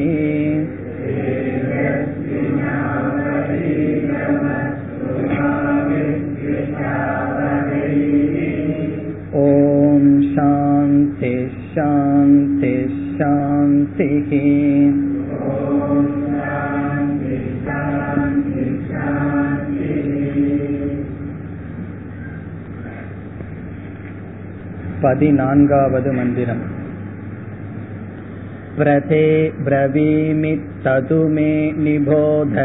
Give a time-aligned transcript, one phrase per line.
[9.41, 10.05] ॐ
[10.35, 11.33] शान्ति
[11.73, 12.73] शान्ति
[13.17, 14.31] शान्तिः
[25.03, 26.63] பதினான்காவது மந்திரம்
[28.79, 29.25] व्रते
[29.65, 30.53] ब्रवीमि
[30.85, 31.51] ततु मे
[31.83, 32.55] निबोध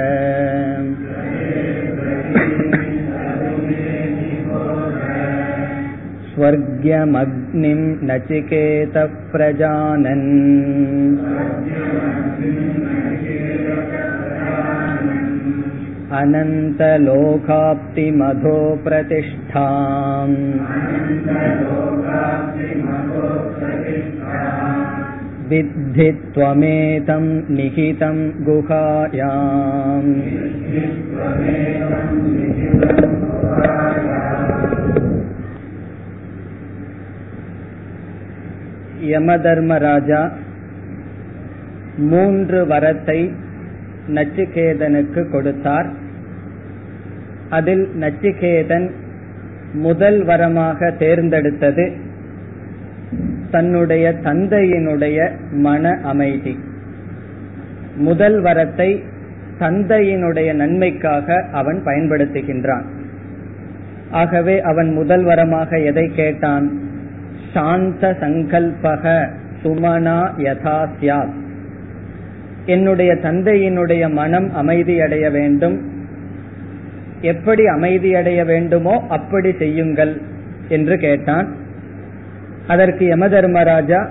[6.32, 10.28] स्वर्ग्यमग्निं नचिकेतः प्रजानन्
[16.20, 17.34] अनन्तलोकाप्तिमधो
[18.84, 20.38] प्रतिष्ठाम्
[25.48, 30.12] विद्धि त्वमेतं निहितं गुहायाम्
[39.10, 40.22] யமதர்மராஜா
[42.04, 43.18] மூன்று வரத்தை
[44.08, 45.88] நச்சிகேதனுக்கு கொடுத்தார்
[47.48, 48.86] அதில் நச்சிகேதன்
[49.78, 51.84] முதல் வரமாக தேர்ந்தெடுத்தது
[53.51, 56.59] தன்னுடைய தந்தையினுடைய மன அமைதி.
[57.95, 59.03] முதல் வரத்தை
[59.59, 62.83] தந்தையினுடைய நன்மைக்காக அவன் பயன்படுத்துகின்றான்.
[64.11, 66.79] ஆகவே அவன் முதல் வரமாக எதை கேட்டான்?
[67.53, 69.29] சாந்த சங்கல்பக
[69.63, 71.33] சுமனா யதா சியாத்
[72.65, 75.81] என்னுடைய தந்தையினுடைய மனம் அமைதியடைய வேண்டும்.
[77.21, 80.21] எப்படி அமைதியடைய வேண்டுமோ அப்படி செய்யுங்கள்
[80.67, 81.63] என்று கேட்டான்.
[82.67, 84.01] அதற்கு யமதர்மராஜா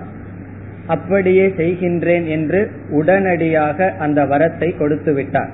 [0.94, 2.60] அப்படியே செய்கின்றேன் என்று
[2.98, 5.53] உடனடியாக அந்த வரத்தை கொடுத்து விட்டார்.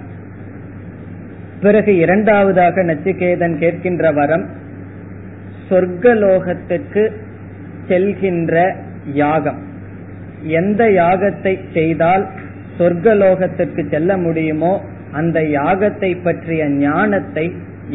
[1.63, 4.47] பிறகு இரண்டாவதாக நச்சிகேதன் கேட்கின்ற வரம்
[5.69, 7.03] சொர்க்கலோகத்துக்கு
[7.89, 8.55] செல்கின்ற
[9.23, 9.61] யாகம்
[10.61, 12.25] எந்த யாகத்தை செய்தால்
[12.79, 14.73] சொர்க்கலோகத்துக்கு செல்ல முடியுமோ
[15.13, 17.47] அந்த யாகத்தை பற்றிய ஞானத்தை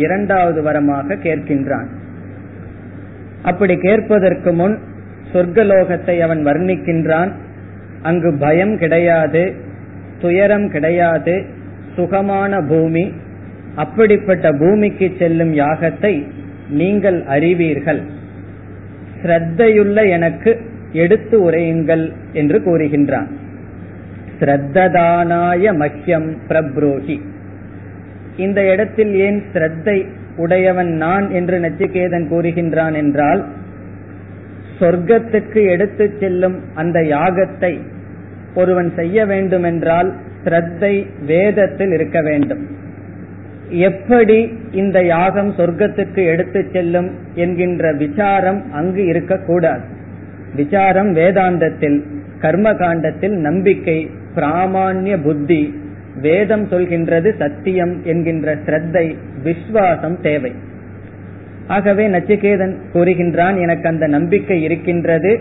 [0.04, 1.90] இரண்டாவது வரமாக கேட்கின்றான்.
[3.50, 4.76] அப்படி கேட்பதற்கு முன்
[5.34, 7.32] சொர்க்கலோகத்தை அவன் வர்ணிக்கின்றான்.
[8.02, 9.54] அங்கு பயம் கிடையாது
[10.20, 11.46] துயரம் கிடையாது
[11.96, 13.14] சுகமான பூமி.
[13.76, 16.24] அப்படிப்பட்ட பூமிக்கு செல்லும் யாகத்தை
[16.70, 18.02] நீங்கள் அறிவீர்கள்.
[19.24, 20.52] ஸ்ரத்தையுள்ள எனக்கு
[20.92, 23.28] எடுத்து உரையுங்கள் என்று கூறுகின்றான்.
[24.40, 27.18] ஸ்ரத்ததானாய மக்கியம் பிரப்ரோஹி.
[28.38, 30.06] இந்த இடத்தில் ஏன் ஸ்ரத்தை
[30.38, 33.46] உடையவன் நான் என்று நச்சிகேதன் கூறுகின்றான் என்றால்
[34.80, 37.74] சொர்க்கத்துக்கு எடுத்து செல்லும் அந்த யாகத்தை
[38.56, 40.10] ஒருவன் செய்ய வேண்டுமென்றால்
[40.44, 40.94] ஸ்ரத்தை
[41.26, 42.64] வேதத்தில் இருக்க வேண்டும்.
[43.70, 44.38] எப்படி
[44.72, 49.86] இந்த யாகம் சொர்க்கத்துக்கு எடுத்து செல்லும் என்கின்ற விசாரம் அங்கு இருக்கக்கூடாது.
[50.56, 51.98] விசாரம் வேதாந்தத்தில்
[52.40, 55.62] கர்ம காண்டத்தில் நம்பிக்கை பிராமான்ய புத்தி
[56.22, 59.06] வேதம் சொல்கின்றது சத்தியம் என்கின்ற ஸ்ரத்தை
[59.44, 60.52] விஸ்வாசம் தேவை.
[61.68, 65.40] ஆகவே நச்சிகேதன் கூறுகின்றான் எனக்கு அந்த நம்பிக்கை இருக்கின்றது.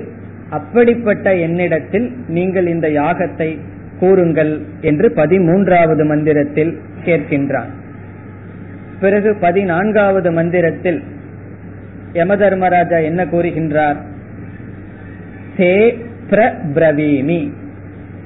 [0.51, 3.59] அப்படிப்பட்ட என்னிடத்தில் நீங்கள் இந்த யாகத்தை
[3.99, 7.69] கூறுங்கள் என்று பதிமூன்றாவது மந்திரத்தில் கேட்கின்றான்.
[9.01, 11.03] பிறகு பதினான்காவது மந்திரத்தில்
[12.13, 13.97] யமதர்மராஜா என்ன கூறுகின்றார்?
[15.57, 17.51] தே பிரபிரவீமி.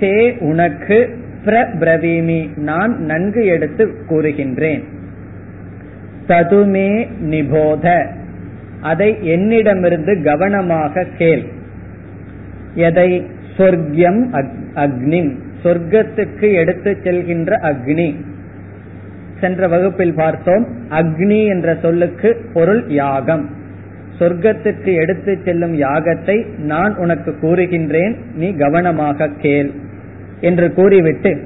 [0.00, 2.56] தே உனக்கு பிரபிரவீமி.
[2.56, 4.84] நான் நன்கு எடுத்து கூறுகின்றேன்.
[6.28, 8.06] ததுமே நிபோத.
[8.80, 11.42] அதை என்னிடமிருந்து கவனமாக கேள்.
[12.74, 13.26] எதை?
[13.56, 14.20] சொர்க்கியம்
[14.74, 18.14] அக்னிம் சொர்க்கத்துக்கு எடுத்து செல்கின்ற அக்னி.
[19.40, 23.50] சென்ற வகுப்பில் பார்த்தோம் அக்னி என்ற சொல்லுக்கு பொருள் யாகம்.
[24.18, 29.70] சொர்க்கத்துக்கு எடுத்து செல்லும் யாகத்தை நான் உனக்கு கூறுகின்றேன் நீ கவனமாக கேள்.
[30.40, 31.42] என்று கூறிவிட்டு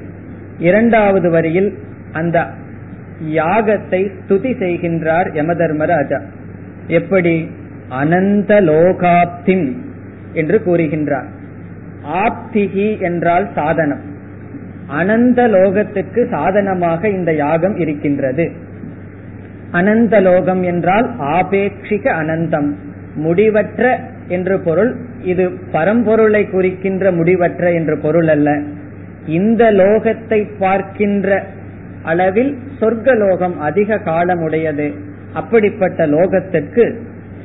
[0.59, 1.79] இரண்டாவது வரியில்
[2.13, 2.47] அந்த
[3.31, 6.21] யாகத்தை ஸ்துதி செய்கின்றார் யமதர்மராஜா.
[6.87, 7.49] எப்படி?
[7.89, 9.77] அனந்த லோகாப்திம்
[10.33, 11.25] என்று கூறுகின்றார்.
[12.09, 14.01] ஆப்திகி என்றால் சாதனம்.
[14.87, 18.51] அனந்த லோகத்துக்கு சாதனமாக இந்த யாகம் இருக்கின்றது.
[19.71, 22.75] அனந்த லோகம் என்றால் ஆபேட்சிக அனந்தம்.
[23.15, 23.99] முடிவற்ற
[24.29, 28.59] என்று பொருள் இது பரம்பொருளை குறிக்கின்ற முடிவற்ற என்று பொருள் அல்ல.
[29.27, 31.45] இந்த லோகத்தை பார்க்கின்ற
[32.03, 34.93] அளவில் சொர்க்கலோகம் அதிக காலம் உடையது
[35.33, 36.85] அப்படிப்பட்ட லோகத்திற்கு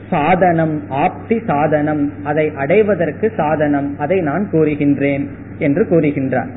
[0.09, 5.25] சாதனம் ஆப்தி சாதனம் அதை அடைவதற்கு சாதனம் அதை நான் கூறுகின்றேன்
[5.57, 6.51] என்று கூறுகின்றார்.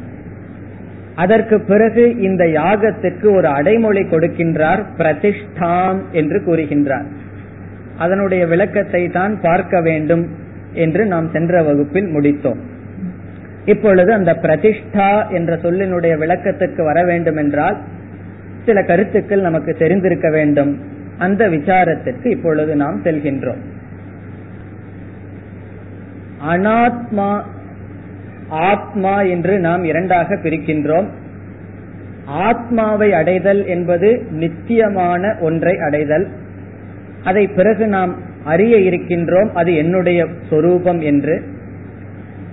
[1.14, 7.06] அதற்கு பிறகு இந்த யாகத்திற்கு ஒரு அடைமொழி கொடுக்கின்றார் பிரதிஷ்டாம் என்று கூறுகின்றார்.
[7.99, 10.29] அதனுடைய விளக்கத்தை தான் பார்க்க வேண்டும்
[10.73, 12.61] என்று நாம் சென்ற வகுப்பில் முடித்தோம்.
[13.64, 17.80] இப்பொழுது அந்த பிரதிஷ்டா என்ற சொல்லினுடைய விளக்கத்துக்கு வர வேண்டும் என்றால்
[18.64, 20.80] சில கருத்துக்கள் நமக்கு தெரிந்திருக்க வேண்டும்.
[21.18, 23.58] அந்த விசாரத்திற்கு இப்பொழுது நாம் செல்கின்றோம்.
[26.48, 27.42] அனாத்மா
[28.48, 31.08] ஆத்மா என்று நாம் இரண்டாக பிரிக்கின்றோம்.
[32.24, 36.28] ஆத்மாவை அடைதல் என்பது நித்தியமான ஒன்றை அடைதல்.
[37.24, 39.50] அதை பிறகு நாம் அறிய இருக்கின்றோம்.
[39.54, 41.42] அது என்னுடைய சொரூபம் என்று.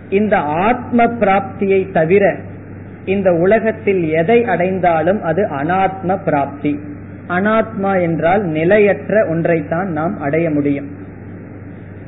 [0.09, 2.35] இந்த ஆத்ம பிராப்தியை தவிர
[3.05, 6.79] இந்த உலகத்தில் எதை அடைந்தாலும் அது அனாத்ம பிராப்தி.
[7.29, 10.87] அனாத்மா என்றால் நிலையற்ற ஒன்றைத்தான் நாம் அடைய முடியும்.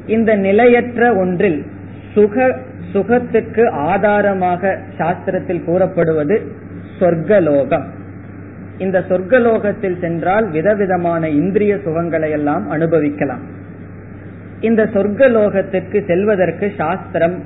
[0.05, 1.65] இந்த நிலையற்ற ஒன்றில்
[2.13, 2.55] சுக
[2.93, 6.41] சுகத்துக்கு ஆதாரமாக சாஸ்திரத்தில் கூறப்படுவது
[6.99, 7.85] சொர்க்கலோகம்.
[8.77, 13.41] இந்த சொர்க்கலோகத்தில் சென்றால் விதவிதமான இந்திரிய சுகங்களை எல்லாம் அனுபவிக்கலாம்.
[14.61, 17.43] இந்த சொர்க்கலோகத்திற்கு செல்வதற்கு சாஸ்திரம்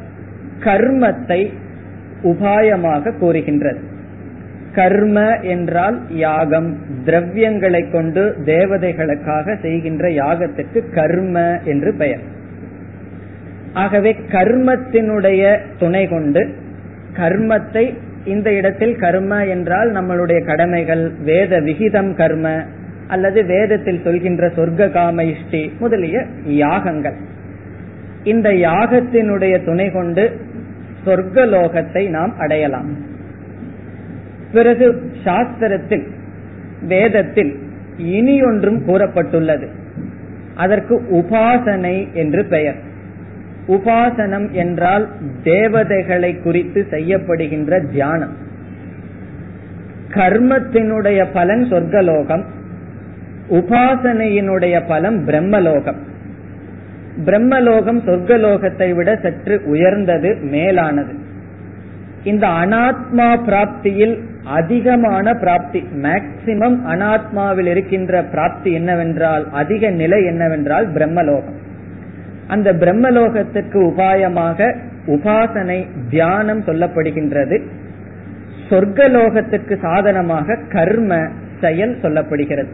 [0.60, 1.52] கர்மத்தை
[2.24, 3.80] உபாயமாக கூறுகின்றது.
[4.76, 6.78] கர்ம என்றால் யாகம்.
[7.06, 12.20] திரவியங்களை கொண்டு தேவதைகளுக்காக செய்கின்ற யாகத்திற்கு கர்ம என்று பெயர்.
[13.74, 16.56] ஆகவே கர்மத்தினுடைய துணை கொண்டு
[17.18, 17.94] கர்மத்தை
[18.26, 22.64] இந்த இடத்தில் கர்ம என்றால் நம்மளுடைய கடமைகள் வேத விகிதம் கர்ம
[23.08, 27.16] அல்லது வேதத்தில் சொல்கின்ற சொர்க்க காம இஷ்டி முதலிய யாகங்கள்.
[28.24, 30.40] இந்த யாகத்தினுடைய துணை கொண்டு
[31.06, 32.98] சொர்க்கலோகத்தை நாம் அடையலாம்.
[34.52, 36.08] பிறகு சாஸ்திரத்தில்
[36.82, 37.60] வேதத்தில்
[37.98, 39.68] இனி ஒன்றும் கூறப்பட்டுள்ளது.
[40.56, 42.76] அதற்கு உபாசனை என்று பெயர்.
[43.68, 45.10] உபாசனம் என்றால்
[45.44, 48.38] தேவதைகளை குறித்து செய்யப்படுகின்ற தியானம்.
[50.10, 52.44] கர்மத்தினுடைய பலன் சொர்க்கலோகம்
[53.50, 56.12] உபாசனையினுடைய பலம் பிரம்மலோகம்.
[57.26, 61.14] பிரம்மலோகம் சொர்க்கலோகத்தை விட சற்று உயர்ந்தது மேலானது.
[62.24, 71.60] இந்த அனாத்மா பிராப்தியில் அதிகமான பிராப்தி மேக்சிமம் அனாத்மாவில் இருக்கின்ற பிராப்தி என்னவென்றால் அதிக நிலை என்னவென்றால் பிரம்மலோகம்.
[72.48, 74.76] அந்த பிரம்மலோகத்திற்கு உபாயமாக
[75.08, 77.62] உபாசனை தியானம் சொல்லப்படுகின்றது.
[78.70, 81.28] சொர்க்கலோகத்துக்கு சாதனமாக கர்ம
[81.62, 82.72] செயல் சொல்லப்படுகிறது.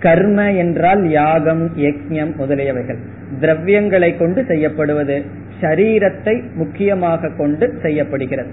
[0.00, 3.00] கர்ம என்றால் யாகம் யக்ஞம் முதலியவைகள்.
[3.40, 5.16] திரவியங்களை கொண்டு செய்யப்படுவது
[5.60, 8.52] சரீரத்தை முக்கியமாக கொண்டு செய்யப்படுகிறது.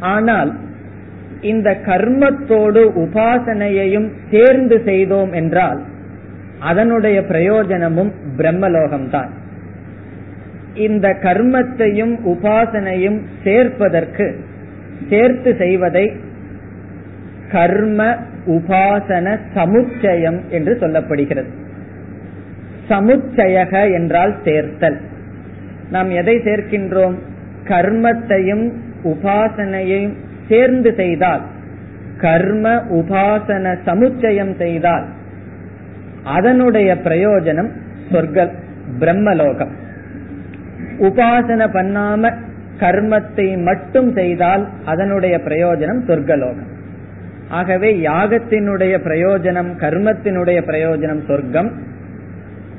[0.00, 0.52] ஆனால்
[1.40, 5.80] இந்த கர்மத்தோடு உபாசனையையும் சேர்ந்து செய்தோம் என்றால்
[6.58, 9.30] அதனுடைய பிரயோஜனமும் பிரம்மலோகம்தான்.
[10.74, 14.26] இந்த கர்மத்தையும் உபாசனையும் சேர்ப்பதற்கு
[15.08, 16.04] சேர்த்து செய்வதை
[17.48, 18.00] கர்ம
[18.46, 21.48] உபாசன சமுச்சயம் என்று சொல்லப்படுகிறது.
[22.88, 25.00] சமுச்சயக என்றால் சேர்த்தல்.
[25.90, 27.14] நாம் எதை சேர்க்கின்றோம்?
[27.64, 28.72] கர்மத்தையும்
[29.04, 30.12] உபாசனையும்
[30.48, 31.40] சேர்ந்து செய்தால்
[32.16, 35.04] கர்ம உபாசன சமுச்சயம் செய்தால்
[36.24, 37.70] அதனுடைய பிரயோஜனம்
[38.12, 38.50] சொர்க்க
[39.00, 39.70] பிரம்மலோகம்.
[40.98, 42.34] உபாசன பண்ணாம
[42.80, 46.70] கர்மத்தை மட்டும் செய்தால் அதனுடைய பிரயோஜனம் சொர்க்கலோகம்.
[47.48, 51.72] ஆகவே யாகத்தினுடைய பிரயோஜனம் கர்மத்தினுடைய பிரயோஜனம் சொர்க்கம்.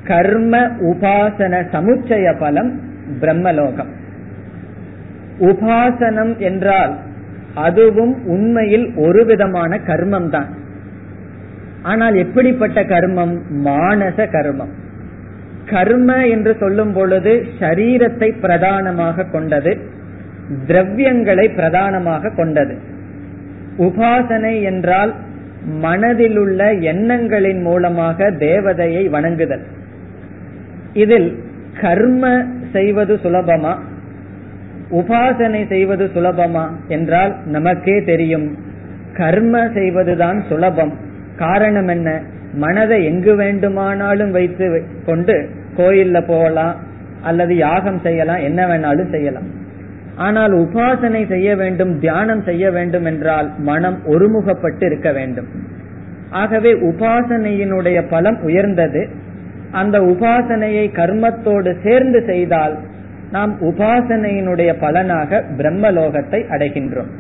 [0.04, 2.80] கர்ம உபாசன சமுச்சய பலம்
[3.22, 3.92] பிரம்மலோகம்.
[5.40, 6.98] உபாசனம் என்றால்
[7.54, 10.48] அதுவும் உண்மையில் ஒரு விதமான கர்மம் தான்
[11.82, 13.42] ஆனால் எப்படிப்பட்ட கர்மம்?
[13.66, 14.74] மானச கர்மம்.
[15.66, 19.78] கர்ம என்று சொல்லும் பொழுது சரீரத்தை பிரதானமாக கொண்டது
[20.68, 22.78] திரவியங்களை பிரதானமாக கொண்டது.
[23.78, 25.14] உபாசனை என்றால்
[25.82, 29.64] மனதிலுள்ள எண்ணங்களின் மூலமாக தேவதையை வணங்குதல்.
[30.94, 31.44] இதில்
[31.82, 33.76] கர்ம செய்வது சுலபமா?
[34.92, 38.58] உபாசனை செய்வது சுலபமா என்றால் நமக்கே தெரியும்.
[39.18, 40.94] கர்ம செய்வதுதான் சுலபம்.
[41.36, 42.22] காரணம் என்ன?
[42.54, 46.76] மனதை எங்கு வேண்டுமானாலும் வைத்து கொண்டு கோயில்ல போகலாம்
[47.22, 49.62] அல்லது யாகம் செய்யலாம் என்ன வேணாலும் செய்யலாம்.
[50.16, 55.48] ஆனால் உபாசனை செய்ய வேண்டும் தியானம் செய்ய வேண்டும் என்றால் மனம் ஒருமுகப்பட்டு இருக்க வேண்டும்.
[56.30, 59.10] ஆகவே உபாசனையினுடைய பலம் உயர்ந்தது.
[59.72, 62.78] அந்த உபாசனையை கர்மத்தோடு சேர்ந்து செய்தால்
[63.32, 67.12] நாம் உபாசனையினுடைய பலனாக பிரம்மலோகத்தை அடைகின்றோம்.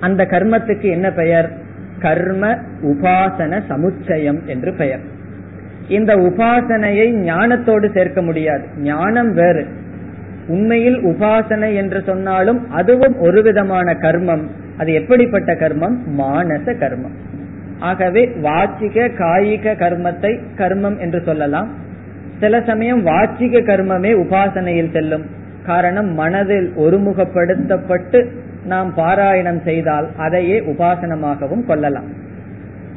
[0.00, 1.50] அந்த கர்மத்துக்கு என்ன பெயர்?
[1.98, 5.00] கர்ம உபாசன சமுச்சயம் என்று பெயர்.
[5.88, 8.62] இந்த உபாசனையை ஞானத்தோடு சேர்க்க முடியாது.
[8.78, 9.66] ஞானம் வேறு.
[10.46, 14.42] உண்மையில் உபாசனை என்று சொன்னாலும் அதுவும் ஒரு விதமான கர்மம்.
[14.76, 15.94] அது எப்படிப்பட்ட கர்மம்?
[16.18, 17.40] மானச கர்மம்.
[17.78, 21.68] ஆகவே வாச்சிக காயிக கர்மத்தை கர்மம் என்று சொல்லலாம்.
[22.40, 25.24] சில சமயம் வாச்சிக கர்மமே உபாசனையில் செல்லும்.
[25.66, 28.26] காரணம் மனதில் ஒருமுகப்படுத்தப்பட்டு
[28.64, 32.04] நாம் பாராயணம் செய்தால் அதையே உபாசனமாகவும் கொள்ளலாம்.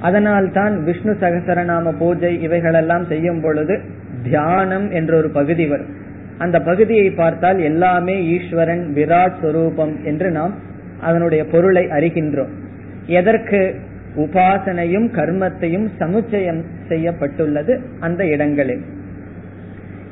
[0.02, 3.82] அதனால்தான் விஷ்ணு சகசரநாம பூஜை இவைகளெல்லாம் செய்யும் பொழுது
[4.24, 6.04] தியானம் என்ற ஒரு பகுதி வரும்.
[6.38, 10.54] அந்த பகுதியை பார்த்தால் எல்லாமே ஈஸ்வரன் விராட் சொரூபம் என்று நாம்
[11.02, 12.54] அதனுடைய பொருளை அறிகின்றோம்.
[13.08, 13.76] எதற்கு?
[14.18, 18.82] உபாசனையும் கர்மத்தையும் சமுச்சயம் செய்யப்பட்டுள்ளது அந்த இடங்களில்.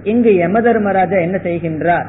[0.03, 2.05] இங்கு யம தர்மராஜா என்ன செய்கின்றார்?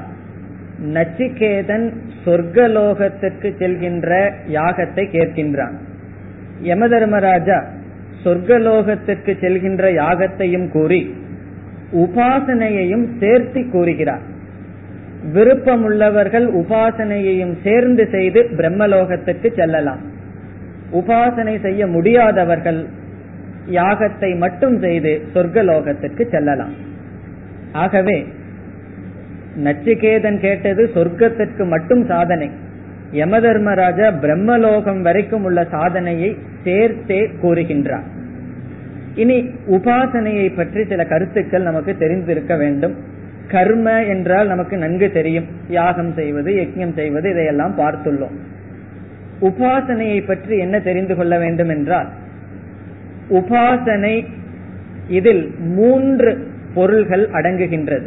[0.92, 1.92] நச்சிகேதன்
[2.24, 5.74] சொர்க்கலோகத்திற்கு செல்கின்ற யாகத்தை கேட்கின்றான்.
[6.62, 7.64] யம தர்மராஜா
[8.24, 11.14] சொர்க்கலோகத்திற்கு செல்கின்ற யாகத்தையும் கூறி
[11.92, 14.32] உபாசனையையும் சேர்த்து கூறுகிறார்.
[15.34, 20.00] விருப்பமுள்ளவர்கள் உபாசனையையும் சேர்ந்து செய்து பிரம்மலோகத்திற்கு செல்லலாம்.
[20.92, 22.86] உபாசனை செய்ய முடியாதவர்கள்
[23.70, 26.74] யாகத்தை மட்டும் செய்து சொர்க்கலோகத்திற்கு செல்லலாம்.
[27.72, 28.26] ஆகவே
[29.64, 32.50] நச்சிகேதன் கேட்டது சொர்க்கத்திற்கு மட்டும் சாதனை.
[33.12, 38.13] யமதர்மராஜா பிரம்மலோகம் வரைக்கும் உள்ள சாதனையை சேர்த்தே கூறுகின்றார்.
[39.14, 42.94] இனி உபாசனையை பற்றி சில கருத்துக்கள் நமக்கு தெரிந்திருக்க வேண்டும்.
[43.48, 45.44] கர்ம என்றால் நமக்கு நன்கு தெரியும்.
[45.68, 48.36] யாகம் செய்வது யஜ்யம் செய்வது இதையெல்லாம் பார்த்துள்ளோம்.
[49.40, 52.08] உபாசனையை பற்றி என்ன தெரிந்து கொள்ள வேண்டும் என்றால்
[53.30, 54.26] உபாசனை
[55.08, 58.06] இதில் மூன்று பொருள்கள் அடங்குகின்றது.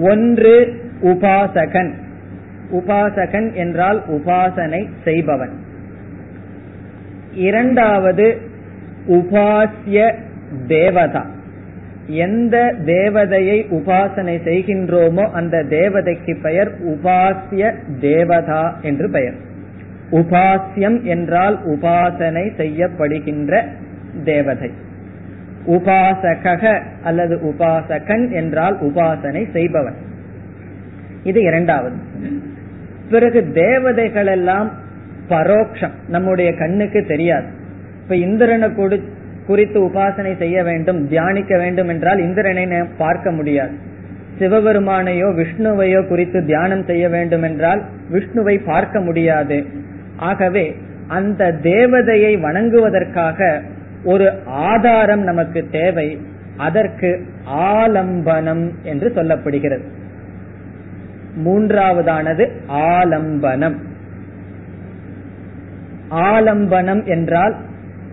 [0.00, 0.54] ஒன்று
[1.02, 1.90] உபாசகன்.
[2.72, 5.50] உபாசகன் என்றால் உபாசனை செய்பவன்.
[7.34, 8.26] இரண்டாவது
[9.08, 10.14] உபாசிய
[10.66, 11.26] தேவதா.
[12.06, 19.34] எந்த தேவதையை உபாசனை செய்கின்றோமோ அந்த தேவதைக்கு பெயர் உபாசிய தேவதா என்று பெயர்.
[20.12, 23.64] உபாசியம் என்றால் உபாசனை செய்யப்படுகின்ற
[24.24, 24.70] தேவதை.
[25.66, 29.94] உபாசக அல்லது உபாசகன் என்றால் உபாசனை செய்பவன்.
[31.22, 31.96] இது இரண்டாவது.
[33.10, 34.70] பிறகு தேவதைகள் எல்லாம்
[35.28, 35.94] பரோக்ஷம்.
[36.08, 37.58] நம்முடைய கண்ணுக்கு தெரியாது.
[38.10, 38.96] இப்ப இந்திரனை கொடு
[39.46, 42.64] குறித்து உபாசனை செய்ய வேண்டும் தியானிக்க வேண்டும் என்றால் இந்திரனை
[42.96, 43.74] பார்க்க முடியாது.
[44.38, 49.66] சிவபெருமானையோ விஷ்ணுவையோ குறித்து தியானம் செய்ய வேண்டும் என்றால் விஷ்ணுவை பார்க்க முடியாது.
[50.16, 50.76] ஆகவே
[51.08, 53.60] அந்த தேவதையை வணங்குவதற்காக
[54.04, 56.08] ஒரு ஆதாரம் நமக்கு தேவை.
[56.56, 59.86] அதற்கு ஆலம்பனம் என்று சொல்லப்படுகிறது.
[61.44, 63.78] மூன்றாவதானது ஆலம்பனம்.
[66.10, 67.68] ஆலம்பனம் என்றால்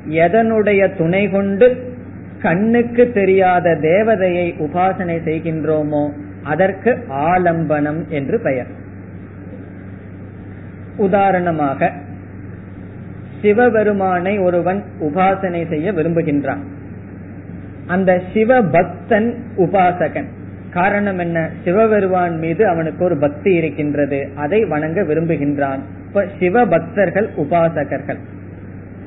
[0.10, 1.96] எதனுடைய துணை கொண்டு
[2.42, 6.10] கண்ணுக்கு தெரியாத தேவதையை உபாசனை செய்கின்றோமோ
[6.44, 8.68] அதற்கு ஆலம்பனம் என்று பெயர்.
[10.98, 11.92] உதாரணமாக
[13.42, 16.62] சிவபெருமானை ஒருவன் உபாசனை செய்ய விரும்புகின்றான்.
[17.88, 20.26] அந்த சிவ பக்தன் உபாசகன்.
[20.70, 21.50] காரணம் என்ன?
[21.64, 24.30] சிவபெருமான் மீது அவனுக்கு ஒரு பக்தி இருக்கின்றது.
[24.36, 25.80] அதை வணங்க விரும்புகின்றான்.
[26.08, 28.18] இப்ப சிவ பக்தர்கள் உபாசகர்கள்.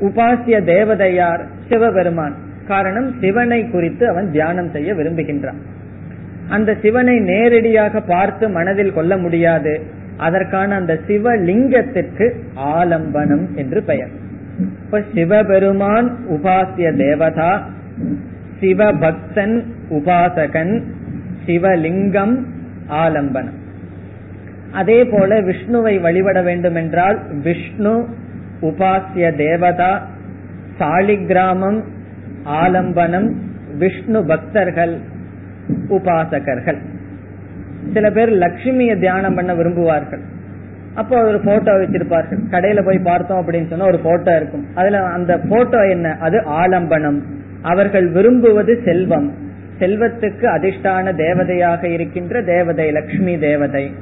[0.01, 2.35] உபாசிய தேவதையார் சிவபெருமான்.
[2.67, 5.61] காரணம் சிவனை குறித்து அவன் தியானம் செய்ய விரும்புகின்றான்.
[6.49, 9.81] அந்த சிவனை நேரடியாக பார்த்து மனதில் கொள்ள முடியாது.
[10.17, 12.27] அதற்கான அந்த சிவலிங்கத்திற்கு
[12.57, 14.13] ஆலம்பனம் என்று பெயர்.
[14.85, 17.53] இப்ப சிவபெருமான் உபாசிய தேவதா
[18.61, 20.83] சிவபக்தன் உபாசகன்
[21.47, 22.35] சிவலிங்கம்
[22.89, 23.59] ஆலம்பனம்.
[24.73, 27.95] அதே போல விஷ்ணுவை வழிபட வேண்டும் என்றால் விஷ்ணு
[28.63, 30.07] உபாசிய தேவதா
[30.79, 31.83] சாலிகிராமம்
[32.45, 33.33] ஆலம்பனம்
[33.79, 34.99] விஷ்ணு பக்தர்கள்
[35.89, 36.77] உபாசகர்கள்.
[37.93, 40.21] சில பேர் லட்சுமியை தியானம் பண்ண விரும்புவார்கள்.
[40.95, 42.39] அப்போ ஒரு போட்டோ வச்சிருப்பார்கள்.
[42.51, 44.65] கடையில போய் பார்த்தோம் அப்படின்னு சொன்னா ஒரு போட்டோ இருக்கும்.
[44.75, 46.17] அதுல அந்த போட்டோ என்ன?
[46.21, 47.23] அது ஆலம்பனம்.
[47.63, 49.33] அவர்கள் விரும்புவது செல்வம்.
[49.79, 53.95] செல்வத்துக்கு அதிர்ஷ்டான தேவதையாக இருக்கின்ற தேவதை லக்ஷ்மி தேவதை.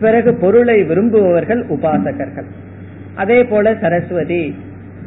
[0.00, 2.48] பிறகு பொருளை விரும்புபவர்கள் உபாசகர்கள்.
[3.18, 4.42] அதே போல சரஸ்வதி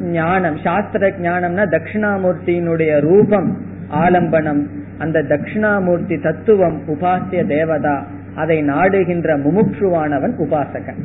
[0.00, 0.56] ஞானம்.
[0.64, 3.50] சாஸ்திர ஞானம்னா தட்சிணாமூர்த்தியினுடைய ரூபம்
[3.90, 4.62] ஆலம்பனம்.
[4.98, 7.96] அந்த தட்சிணாமூர்த்தி தத்துவம் உபாசிய தேவதா.
[8.34, 11.00] அதை நாடுகின்ற முமுட்சுவானவன் உபாசகன்.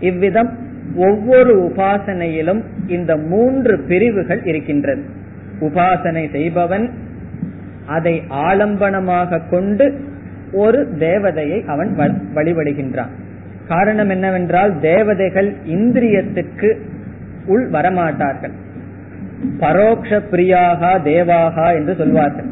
[0.00, 0.50] இவ்விதம்
[0.96, 5.02] ஒவ்வொரு உபாசனையிலும் இந்த மூன்று பிரிவுகள் இருக்கின்றது.
[5.60, 6.86] உபாசனை செய்பவன்
[7.86, 9.86] அதை ஆலம்பனமாக கொண்டு
[10.52, 11.90] ஒரு தேவதையை அவன்
[12.34, 13.14] வழிபடுகின்றான்.
[13.68, 16.76] காரணம் என்னவென்றால் தேவதைகள் இந்திரியத்துக்கு
[17.46, 18.52] உள் வரமாட்டார்கள்.
[19.60, 22.46] பரோக்ஷ பிரியாகா தேவாகா என்று சொல்வார்கள்.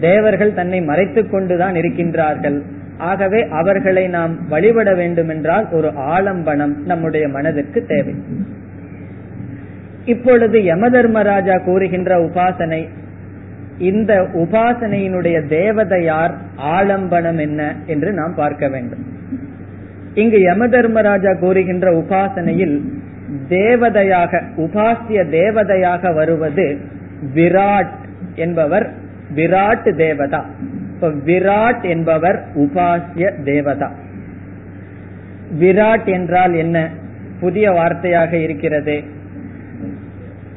[0.00, 2.62] தேவர்கள் தன்னை மறைத்துக் கொண்டுதான் இருக்கின்றார்கள்.
[2.98, 8.14] ஆகவே அவர்களை நாம் வழிபட வேண்டுமென்றால் ஒரு ஆலம்பனம் நம்முடைய மனதிற்கு தேவை.
[10.04, 12.88] இப்பொழுது யமதர்மராஜா கூறுகின்ற உபாசனை
[13.78, 19.18] இந்த உபாசனையினுடைய தேவதையார் ஆலம்பனம் என்ன என்று நாம் பார்க்க வேண்டும்.
[20.14, 22.80] இங்கு யமதர்மராஜா கூறுகின்ற உபாசனையில்
[23.48, 26.78] தேவதையாக உபாசிய தேவதையாக வருவது
[27.34, 27.90] விராட்
[28.34, 28.92] என்பவர்
[29.34, 30.46] விராட் தேவதா.
[30.94, 33.92] இப்ப விராட் என்பவர் உபாசிய தேவதா.
[35.60, 36.88] விராட் என்றால் என்ன?
[37.40, 39.02] புதிய வார்த்தையாக இருக்கிறது.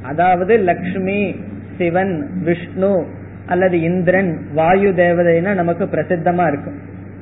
[0.02, 1.36] அதாவது லக்ஷ்மி
[1.78, 3.06] சிவன் விஷ்ணு
[3.46, 6.76] அல்லது இந்திரன் வாயு தேவதைன்னா நமக்கு பிரசித்தமா இருக்கும்.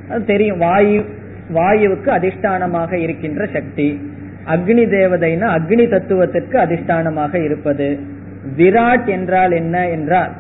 [0.10, 0.58] அது தெரியும்.
[0.58, 1.06] வாயு
[1.50, 4.02] வாயுவுக்கு அதிஷ்டானமாக இருக்கின்ற சக்தி.
[4.46, 8.00] அக்னி தேவதைனா அக்னி தத்துவத்திற்கு அதிஷ்டானமாக இருப்பது.
[8.58, 10.32] விராட் என்றால் என்ன என்றால்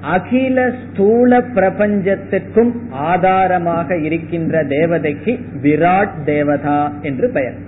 [0.00, 7.58] அகில ஸ்தூல பிரபஞ்சத்திற்கும் ஆதாரமாக இருக்கின்ற தேவதைக்கு விராட் தேவதா என்று பெயர்.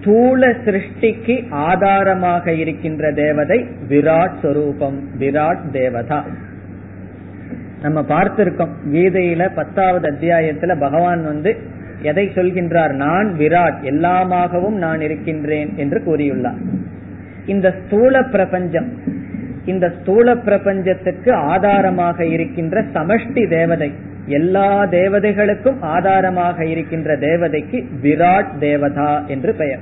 [0.00, 6.24] ஸ்தூல சிருஷ்டிக்கு ஆதாரமாக இருக்கின்ற தேவதை விராட் சொரூபம் விராட் தேவதா.
[7.82, 8.72] நம்ம பார்த்திருக்கோம்.
[8.92, 11.56] கீதையில பத்தாவது அத்தியாயத்துல பகவான் வந்து
[12.02, 12.92] எதை சொல்கின்றார்?
[12.92, 16.58] நான் விராட் எல்லாமாகவும் நான் இருக்கின்றேன் என்று கூறியுள்ளார்.
[17.46, 18.88] இந்த ஸ்தூல பிரபஞ்சம்
[19.64, 23.92] இந்த ஸ்தூல பிரபஞ்சத்துக்கு ஆதாரமாக இருக்கின்ற சமஷ்டி தேவதை
[24.26, 29.78] எல்லா தேவதைகளுக்கும் ஆதாரமாக இருக்கின்ற தேவதைக்கு விராட் தேவதா என்று பெயர்.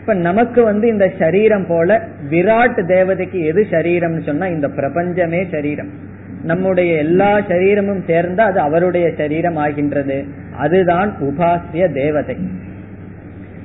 [0.00, 6.10] இப்ப நமக்கு வந்து இந்த சரீரம் போல விராட் தேவதைக்கு எது சரீரம்னு சொன்னா இந்த பிரபஞ்சமே சரீரம்.
[6.42, 10.24] நம்முடைய எல்லா சரீரமும் சேர்ந்து அது அவருடைய சரீரம் ஆகின்றது
[10.56, 12.36] அதுதான் உபாசிய தேவதை.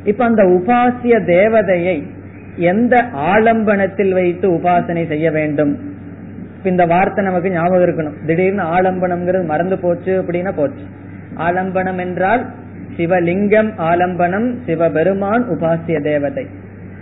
[0.03, 2.03] இப்ப அந்த உபாசிய தேவதையை
[2.55, 5.79] எந்த ஆலம்பனத்தில் வைத்து உபாசனை செய்ய வேண்டும்?
[6.63, 8.25] இந்த வார்த்தை நமக்கு ஞாபகம் இருக்கணும்.
[8.25, 10.85] திடீர்னு ஆலம்பனம்ங்கிறது மறந்து போச்சு அப்படின்னா போச்சு.
[11.37, 12.45] ஆலம்பனம் என்றால்
[12.97, 16.47] சிவலிங்கம் ஆலம்பனம் சிவபெருமான் உபாசிய தேவதை.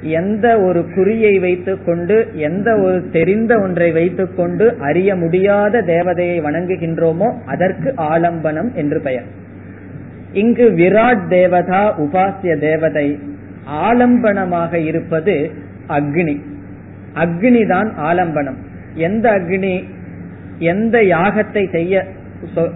[0.02, 7.30] எந்த ஒரு குறியை வைத்துக் கொண்டு எந்த ஒரு தெரிந்த ஒன்றை வைத்துக் கொண்டு அறிய முடியாத தேவதையை வணங்குகின்றோமோ
[7.46, 9.28] அதற்கு ஆலம்பனம் என்று பெயர்.
[10.34, 13.20] இங்கு விராட் தேவதா உபாசிய தேவதை
[13.88, 15.52] ஆலம்பனமாக இருப்பது
[15.88, 16.36] அக்னி.
[17.16, 18.58] அக்னி தான் ஆலம்பனம்.
[18.94, 19.76] எந்த அக்னி
[20.60, 22.06] எந்த யாகத்தை செய்ய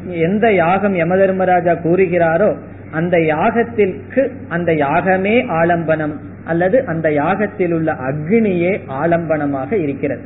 [0.08, 2.50] எந்த யாகம் யமதர்மராஜா கூறுகிறாரோ
[2.92, 6.16] அந்த யாகத்திற்கு அந்த யாகமே ஆலம்பனம்.
[6.52, 10.24] அல்லது அந்த யாகத்தில் உள்ள அக்னியே ஆலம்பனமாக இருக்கிறது.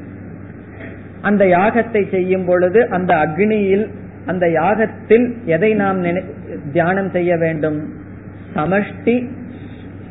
[1.30, 3.86] அந்த யாகத்தை செய்யும் பொழுது அந்த அக்னியில்
[4.32, 6.02] அந்த யாகத்தில் எதை நாம்
[6.76, 7.80] தியானம் செய்ய வேண்டும்?
[8.56, 9.16] சமஷ்டி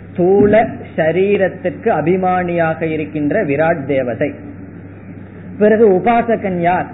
[0.07, 0.63] ஸ்தூல
[0.97, 4.31] சரீரத்திற்கு அபிமானியாக இருக்கின்ற விராட் தேவதை.
[5.61, 6.89] பிறகு உபாசகன் யார்?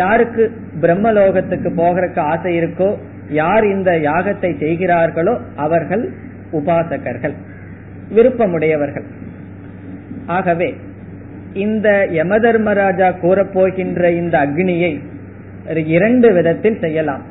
[0.00, 0.44] யாருக்கு
[0.82, 2.90] பிரம்மலோகத்துக்கு போகிறதுக்கு ஆசை இருக்கோ
[3.38, 5.34] யார் இந்த யாகத்தை செய்கிறார்களோ
[5.64, 6.04] அவர்கள்
[6.58, 7.36] உபாசகர்கள்.
[8.14, 9.04] விருப்பமுடையவர்கள்.
[10.26, 10.74] ஆகவே
[11.54, 15.00] இந்த யமதர்மராஜா கூறப்போகின்ற இந்த அக்னியை
[15.84, 17.22] இரண்டு விதத்தில் செய்யலாம்.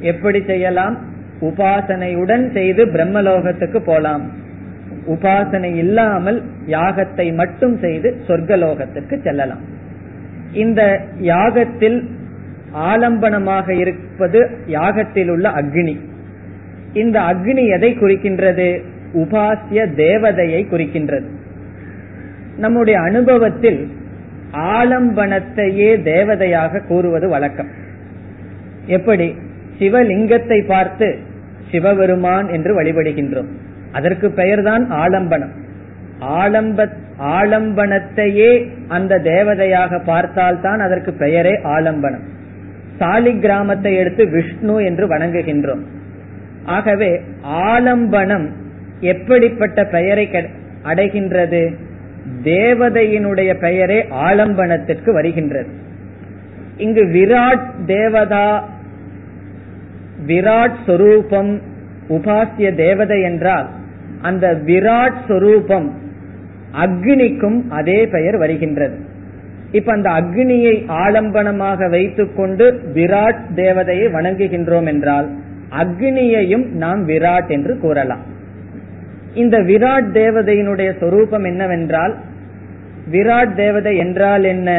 [0.00, 0.98] எப்படி செய்யலாம்?
[1.40, 4.30] உபாசனையுடன் செய்து பிரம்மலோகத்துக்கு போலாம்.
[5.08, 9.60] உபாசனை இல்லாமல் யாகத்தை மட்டும் செய்து சொர்க்கலோகத்துக்கு செல்லலாம்.
[10.52, 12.08] இந்த யாகத்தில்
[12.74, 16.00] ஆலம்பனமாக இருப்பது யாகத்தில் உள்ள அக்னி.
[16.92, 18.94] இந்த அக்னி எதை குறிக்கின்றது?
[19.16, 21.26] உபாசிய தேவதையை குறிக்கின்றது.
[22.56, 23.88] நம்முடைய அனுபவத்தில்
[24.52, 27.68] ஆலம்பனத்தையே தேவதையாக கூறுவது வழக்கம்.
[28.86, 29.34] எப்படி?
[29.78, 31.18] சிவலிங்கத்தை பார்த்து
[31.70, 33.48] சிவபெருமான் என்று வழிபடுகின்றோம்.
[33.92, 35.54] அதற்கு பெயர்தான் ஆலம்பனம்.
[36.20, 42.24] ஆலம்ப ஆலம்பனத்தையே அந்த தேவதையாக பார்த்தால்தான் அதற்கு பெயரே ஆலம்பனம்.
[42.98, 45.82] சாலி கிராமத்தை எடுத்து விஷ்ணு என்று வணங்குகின்றோம்.
[46.64, 48.46] ஆகவே ஆலம்பனம்
[49.00, 50.30] எப்படிப்பட்ட பெயரை
[50.84, 51.74] அடைகின்றது?
[52.44, 55.68] தேவதையினுடைய பெயரே ஆலம்பனத்திற்கு வருகின்றது.
[56.76, 58.68] இங்கு விராட் தேவதா
[60.26, 61.60] விராட் சொரூபம்
[62.08, 63.68] உபாசிய தேவதை என்றால்
[64.22, 65.92] அந்த விராட் சொரூபம்
[66.72, 68.98] அக்னிக்கும் அதே பெயர் வருகின்றது.
[69.72, 75.36] இப்ப அந்த அக்னியை ஆலம்பனமாக வைத்துக்கொண்டு விராட் தேவதையை வணங்குகின்றோம் என்றால்
[75.70, 78.34] அக்னியையும் நாம் விராட் என்று கூறலாம்.
[79.36, 82.14] இந்த விராட் தேவதையினுடைய சொரூபம் என்னவென்றால்
[83.10, 84.70] விராட் தேவதை என்றால் என்ன?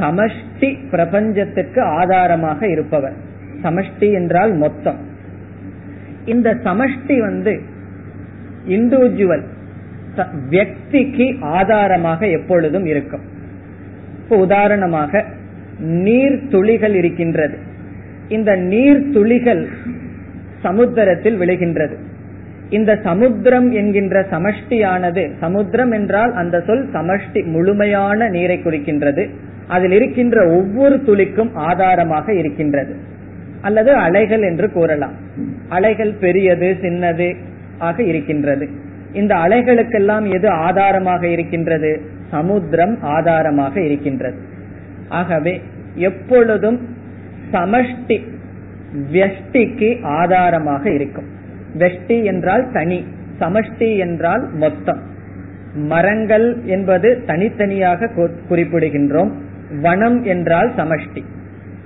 [0.00, 3.16] சமஷ்டி பிரபஞ்சத்துக்கு ஆதாரமாக இருப்பவர்.
[3.62, 4.98] சமஷ்டி என்றால் மொத்தம்.
[6.24, 7.52] இந்த சமஷ்டி வந்து
[8.68, 9.44] இண்டிவிஜுவல்
[10.50, 13.24] வியக்திக்கு ஆதாரமாக எப்பொழுதும் இருக்கும்
[14.20, 15.22] இப்போ உதாரணமாக
[15.78, 17.56] நீர் துளிகள் இருக்கின்றது
[18.28, 19.62] இந்த நீர் துளிகள்
[20.62, 21.96] சமுத்திரத்தில் விழுகின்றது
[22.70, 29.28] இந்த சமுத்திரம் என்கின்ற சமஷ்டியானது சமுத்திரம் என்றால் அந்த சொல் சமஷ்டி முழுமையான நீரை குறிக்கின்றது.
[29.68, 32.96] அதில் இருக்கின்ற ஒவ்வொரு துளிக்கும் ஆதாரமாக இருக்கின்றது.
[33.60, 35.12] அல்லது அலைகள் என்று கூறலாம்.
[35.68, 37.36] அலைகள் பெரியது சின்னது
[37.78, 38.68] ஆக இருக்கின்றது.
[39.12, 42.00] இந்த அலைகளுக்கெல்லாம் எது ஆதாரமாக இருக்கின்றது?
[42.30, 44.36] சமுத்திரம் ஆதாரமாக இருக்கின்றது.
[45.08, 45.60] ஆகவே
[45.94, 46.88] எப்பொழுதும்
[47.52, 48.22] சமஷ்டி
[49.12, 51.36] வெஷ்டிக்கு ஆதாரமாக இருக்கும்.
[51.76, 53.06] வெஷ்டி என்றால் தனி
[53.40, 55.00] சமஷ்டி என்றால் மொத்தம்.
[55.74, 58.10] மரங்கள் என்பது தனித்தனியாக
[58.48, 59.30] குறிப்பிடுகின்றோம்.
[59.80, 61.24] வனம் என்றால் சமஷ்டி.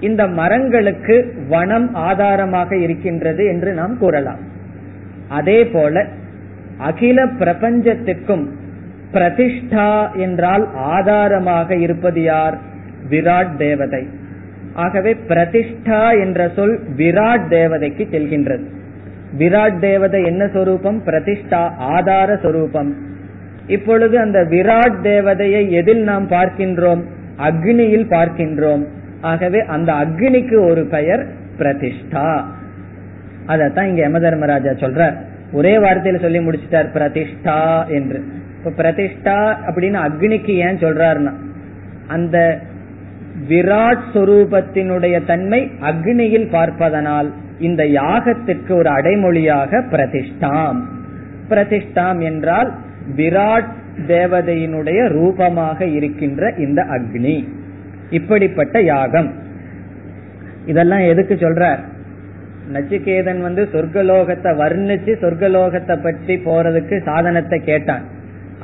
[0.01, 4.39] இந்த மரங்களுக்கு வனம் ஆதாரமாக இருக்கின்றது என்று நாம் கூறலாம்.
[5.29, 6.07] அதே போல
[6.79, 8.47] அகில பிரபஞ்சத்திற்கும்
[9.13, 12.59] பிரதிஷ்டா என்றால் ஆதாரமாக இருப்பது யார்?
[13.11, 14.07] விராட் தேவதை.
[14.73, 18.65] ஆகவே பிரதிஷ்டா என்ற சொல் விராட் தேவதைக்கு செல்கின்றது.
[19.39, 21.05] விராட் தேவதை என்ன சொரூபம்?
[21.05, 22.97] பிரதிஷ்டா ஆதார சொரூபம்.
[23.67, 27.03] இப்பொழுது அந்த விராட் தேவதையை எதில் நாம் பார்க்கின்றோம்?
[27.37, 28.85] அக்னியில் பார்க்கின்றோம்.
[29.21, 31.27] ஆகவே அந்த அக்னிக்கு ஒரு பெயர்
[31.59, 32.45] பிரதிஷ்டா.
[33.47, 35.17] அதத்தான் இங்க யம தர்மராஜா சொல்றார்.
[35.53, 38.25] ஒரே வார்த்தையில சொல்லி முடிச்சிட்டார் பிரதிஷ்டா என்று.
[38.65, 41.33] இப்ப பிரதிஷ்டா அப்படின்னு அக்னிக்கு ஏன் சொல்றாருன்னா
[42.09, 42.59] அந்த
[43.49, 47.33] விராட் சொரூபத்தினுடைய தன்மை அக்னியில் பார்ப்பதனால்.
[47.69, 50.81] இந்த யாகத்திற்கு ஒரு அடைமொழியாக பிரதிஷ்டாம்.
[51.51, 52.71] பிரதிஷ்டாம் என்றால்
[53.19, 53.71] விராட்
[54.11, 57.37] தேவதையினுடைய ரூபமாக இருக்கின்ற இந்த அக்னி.
[58.19, 59.31] இப்படிப்பட்ட யாகம்.
[60.71, 61.81] இதெல்லாம் எதுக்கு சொல்றார்
[62.75, 68.05] நச்சிகேதன் வந்து சொர்க்கலோகத்தை வர்ணிச்சு சொர்க்கலோகத்தை பற்றி போறதுக்கு சாதனத்தை கேட்டான்.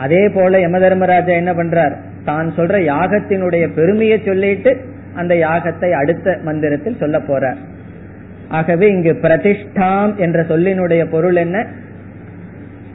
[0.05, 1.95] அதே போல யம தர்மராஜா என்ன பண்றார்?
[2.29, 4.73] தான் சொல்ற யாகத்தினுடைய பெருமையை சொல்லிட்டு
[5.21, 7.61] அந்த யாகத்தை அடுத்த மந்திரத்தில் சொல்ல போறார்.
[8.49, 11.67] ஆகவே இங்கு பிரதிஷ்டாம் என்ற சொல்லினுடைய பொருள் என்ன?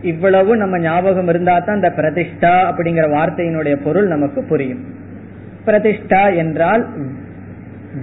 [0.01, 4.83] இவ்வளவு நம்ம ஞாபகம் இருந்தா தான் இந்த பிரதிஷ்டா அப்படிங்கிற வார்த்தையினுடைய பொருள் நமக்கு புரியும்.
[5.65, 6.87] பிரதிஷ்டா என்றால்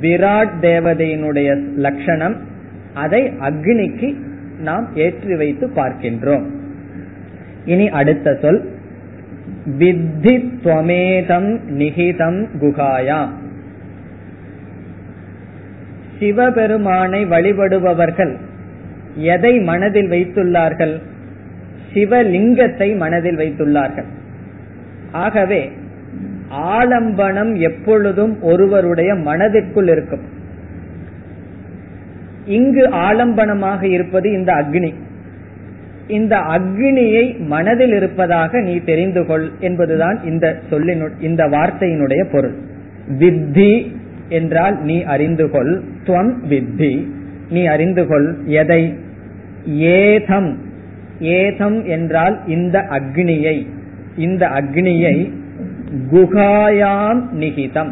[0.00, 2.36] விராட் தேவதையினுடைய லட்சணம்.
[2.94, 4.16] அதை அக்னிக்கு
[4.58, 6.46] நாம் ஏற்றி வைத்து பார்க்கின்றோம்.
[7.64, 8.78] இனி அடுத்த சொல்.
[9.78, 13.30] வித்தி துவமேதம் நிகிதம் குகாயாம்
[16.20, 18.36] சிவபெருமானை வழிபடுபவர்கள்
[19.14, 21.00] எதை மனதில் வைத்துள்ளார்கள்?
[21.92, 24.08] சிவலிங்கத்தை மனதில் வைத்துள்ளார்கள்.
[25.12, 25.70] ஆகவே
[26.50, 30.20] ஆலம்பனம் எப்பொழுதும் ஒருவருடைய மனதிற்குள் இருக்கும்.
[32.44, 34.94] இங்கு ஆலம்பனமாக இருப்பது இந்த அக்னி.
[36.08, 42.54] இந்த அக்னியை மனதில் இருப்பதாக நீ தெரிந்து கொள் என்பதுதான் இந்த சொல்லினு இந்த வார்த்தையினுடைய பொருள்.
[43.18, 43.98] வித்தி
[44.30, 47.08] என்றால் நீ அறிந்து கொள் துவம் வித்தி.
[47.50, 48.94] நீ அறிந்து கொள் எதை?
[49.66, 50.58] ஏதம்.
[51.20, 53.66] ஏதம் என்றால் இந்த அக்னியை.
[54.16, 55.30] இந்த அக்னியை
[56.12, 57.90] குகாயாம் நிகிதம்.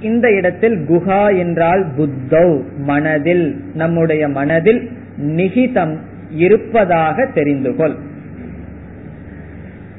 [0.00, 3.64] இந்த இடத்தில் குஹா என்றால் புத்தௌ மனதில்.
[3.74, 5.96] நம்முடைய மனதில் நிகிதம்
[6.30, 7.94] இருப்பதாக தெரிந்து கொள்.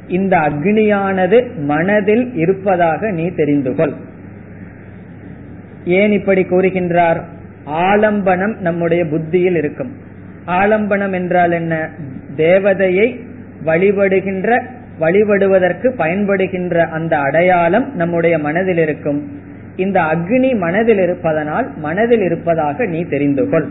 [0.07, 3.93] இந்த அக்னியானது மனதில் இருப்பதாக நீ தெரிந்து கொள்.
[5.85, 7.21] ஏன் இப்படி கூறுகின்றார்?
[7.65, 9.91] ஆலம்பனம் நம்முடைய புத்தியில் இருக்கும்.
[10.47, 11.89] ஆலம்பனம் என்றால் என்ன?
[12.35, 13.19] தேவதையை
[13.65, 14.61] வழிபடுகின்ற
[14.99, 19.41] வழிபடுவதற்கு பயன்படுகின்ற அந்த அடையாளம் நம்முடைய மனதில் இருக்கும்.
[19.75, 23.67] இந்த அக்னி மனதில் இருப்பதனால் மனதில் இருப்பதாக நீ தெரிந்து கொள்.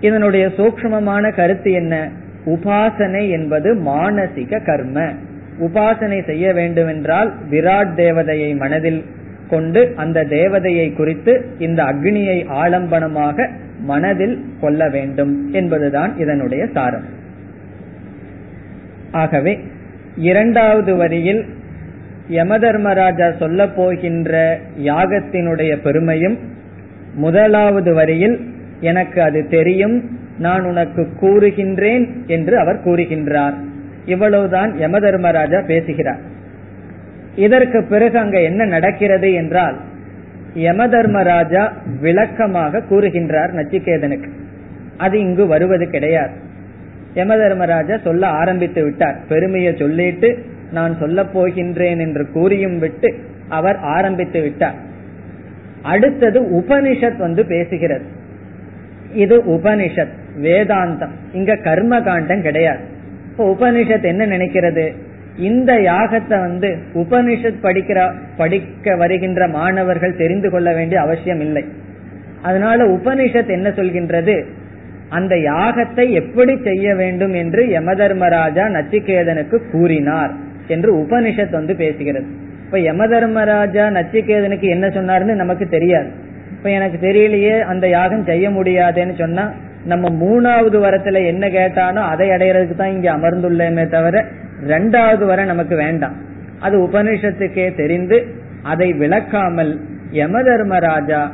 [0.00, 2.08] இதனுடைய சூக்மமான கருத்து என்ன?
[2.46, 5.12] உபாசனை என்பது மானசிக கர்ம.
[5.60, 9.04] உபாசனை செய்ய வேண்டுமென்றால் விராட் தேவதையை மனதில்
[9.50, 13.48] கொண்டு அந்த தேவதையை குறித்து இந்த அக்னியை ஆலம்பனமாக
[13.82, 17.06] மனதில் கொள்ள வேண்டும் என்பதுதான் இதனுடைய சாரம்.
[19.12, 19.52] ஆகவே
[20.16, 21.42] இரண்டாவது வரியில்
[22.30, 24.32] யமதர்மராஜா சொல்ல போகின்ற
[24.84, 26.36] யாகத்தினுடைய பெருமையும்
[27.14, 28.36] முதலாவது வரியில்
[28.80, 29.96] எனக்கு அது தெரியும்
[30.38, 33.56] நான் உனக்கு கூறுகின்றேன் என்று அவர் கூறுகின்றார்.
[34.04, 36.20] இவ்வளவுதான் யமதர்மராஜா பேசுகிறார்.
[37.40, 39.76] இதற்கு பிறகு அங்க என்ன நடக்கிறது என்றால்
[40.54, 44.28] யம தர்மராஜா விளக்கமாக கூறுகின்றார் நச்சிகேதனுக்கு.
[44.96, 46.34] அது இங்கு வருவது கிடையாது.
[47.14, 49.16] யம தர்மராஜா சொல்ல ஆரம்பித்து விட்டார்.
[49.28, 53.14] பெருமையை சொல்லிட்டு நான் சொல்ல போகின்றேன் என்று கூறியும் விட்டு
[53.48, 54.74] அவர் ஆரம்பித்து விட்டார்.
[55.82, 58.06] அடுத்தது உபனிஷத் வந்து பேசுகிறது.
[59.12, 61.14] இது உபனிஷத் வேதாந்தம்.
[61.32, 62.84] இங்க கர்ம காண்டம் கிடையாது.
[63.30, 64.94] இப்போ உபனிஷத் என்ன நினைக்கிறது?
[65.40, 67.98] இந்த யாகத்தை வந்து உபனிஷத் படிக்கிற
[68.36, 71.64] படிக்க வருகின்ற மாணவர்கள் தெரிந்து கொள்ள வேண்டிய அவசியம் இல்லை.
[72.42, 74.36] அதனால உபனிஷத் என்ன சொல்கின்றது?
[75.08, 80.32] அந்த யாகத்தை எப்படி செய்ய வேண்டும் என்று யமதர்மராஜா நச்சிகேதனுக்கு கூறினார்
[80.66, 82.28] என்று உபனிஷத் வந்து பேசுகிறது.
[82.64, 86.10] இப்ப யமதர்மராஜா நச்சிகேதனுக்கு என்ன சொன்னார்னு நமக்கு தெரியாது.
[86.52, 89.44] இப்ப எனக்கு தெரியலையே அந்த யாகம் செய்ய முடியாதுன்னு சொன்னா
[89.84, 94.16] நம்ம மூணாவது வரத்துல என்ன கேட்டானோ அதை அடையறதுக்கு தான் இங்க அமர்ந்துள்ளேமே தவிர
[94.66, 96.12] ரெண்டாவது வர நமக்கு வேண்டாம்.
[96.58, 98.26] அது உபனிஷத்துக்கே தெரிந்து
[98.62, 99.80] அதை விளக்காமல்
[100.12, 101.30] யமதர்மராஜா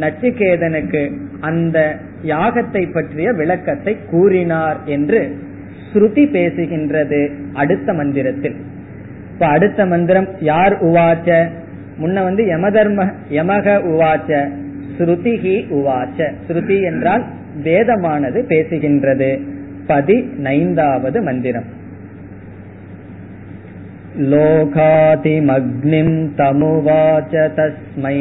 [0.00, 5.36] நச்சிகேதனுக்கு அந்த யாகத்தை பற்றிய விளக்கத்தை கூறினார் என்று
[5.92, 8.54] ஸ்ருதி பேசுகின்றது அடுத்த மந்திரத்தில்.
[9.32, 11.50] இப்ப அடுத்த மந்திரம் யார் உவாச்ச?
[12.00, 14.50] முன்ன வந்து யமதர்ம யமக உவாச்ச
[14.98, 16.32] ஸ்ருதிஹி உவாச்ச.
[16.48, 17.24] ஸ்ருதி என்றால்
[17.64, 19.40] வேதமானது பேசுகின்றது.
[19.86, 21.64] பதினைந்தாவது மந்திரம்.
[24.31, 28.15] लोकातिमग्निं तमुवाच तस्मै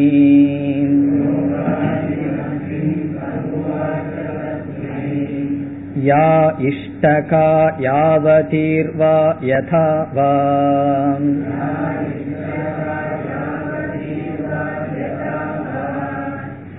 [6.06, 6.24] या
[6.68, 7.48] इष्टका
[7.80, 9.12] यावतीर्वा
[9.50, 9.84] यथा
[10.16, 10.32] वा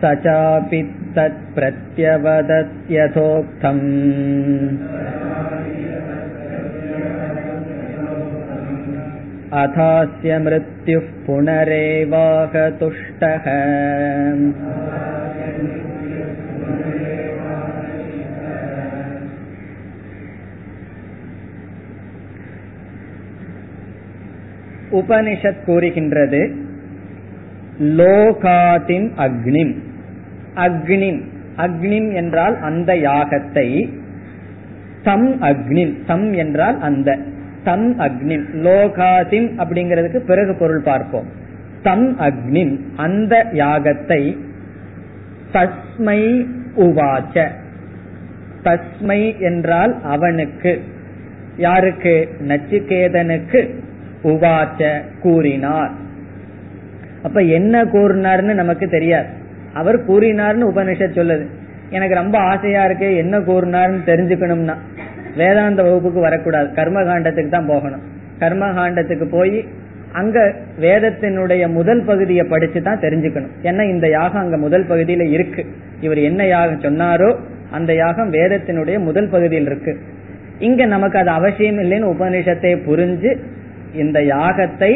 [0.02, 0.82] स चापि
[1.16, 3.82] तत्प्रत्यवदत्यथोक्तम्
[9.54, 12.16] अथास्य मृत्युः पुनरेवाहतुष्टः
[25.00, 26.42] உபனிஷத் கூறுகின்றது
[28.00, 29.74] லோகாதிம் அக்னிம்
[30.66, 31.22] அக்னிம்
[31.58, 33.68] அக்னிம் என்றால் அந்த யாகத்தை
[35.04, 37.10] தம் அக்னிம் தம் என்றால் அந்த
[37.65, 41.27] தம் அக்னிம் லோகாதிம் அப்படிங்கிறதுக்கு பிறகு பொருள் பார்ப்போம்.
[41.83, 44.37] தம் அக்னிம் அந்த யாகத்தை
[45.53, 46.47] தஸ்மை
[46.77, 47.49] உவாச்ச.
[48.65, 50.83] தஸ்மை என்றால் அவனுக்கு.
[51.57, 52.29] யாருக்கு?
[52.41, 53.75] நச்சிகேதனுக்கு
[54.25, 55.91] உவாச்ச கூறினார்.
[57.23, 59.27] அப்ப என்ன கூறினார்னு நமக்கு தெரியாது.
[59.75, 61.47] அவர் கூறினார்னு உபனிஷத் சொல்லுது.
[61.91, 64.75] எனக்கு ரொம்ப ஆசையா இருக்கு என்ன கூறினார்னு தெரிஞ்சுக்கணும்னா.
[65.37, 66.69] வேதாந்த வகுப்புக்கு வரக்கூடாது.
[66.79, 68.03] கர்மகாண்டத்துக்கு தான் போகணும்.
[68.43, 69.57] கர்மகாண்டத்துக்கு போய்
[70.21, 70.39] அங்க
[70.81, 73.53] வேதத்தினுடைய முதல் பகுதியை படிச்சு தான் தெரிஞ்சுக்கணும்.
[73.63, 75.63] ஏன்னா இந்த யாகம் அங்க முதல் பகுதியில இருக்கு.
[76.01, 77.31] இவர் என்ன யாகம் சொன்னாரோ
[77.71, 79.93] அந்த யாகம் வேதத்தினுடைய முதல் பகுதியில் இருக்கு.
[80.59, 83.31] இங்க நமக்கு அது அவசியம் இல்லைன்னு உபநிஷத்தை புரிஞ்சு
[83.95, 84.93] இந்த யாகத்தை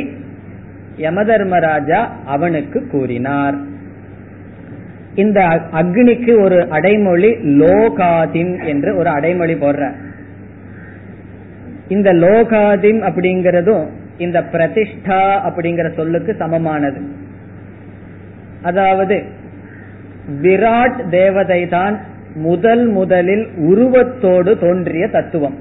[1.05, 3.57] யமதர்மராஜா அவனுக்கு கூறினார்.
[5.14, 5.40] இந்த
[5.81, 9.85] அக்னிக்கு ஒரு அடைமொழி லோகாதிம் என்று ஒரு அடைமொழி போடுற
[11.88, 13.87] இந்த லோகாதிம் அப்படிங்கறதும்
[14.18, 17.09] இந்த பிரதிஷ்டா அப்படிங்கிற சொல்லுக்கு சமமானது.
[18.62, 19.23] அதாவது
[20.42, 22.01] விராட் தேவதை தான்
[22.35, 25.57] முதல் முதலில் உருவத்தோடு தோன்றிய தத்துவம்.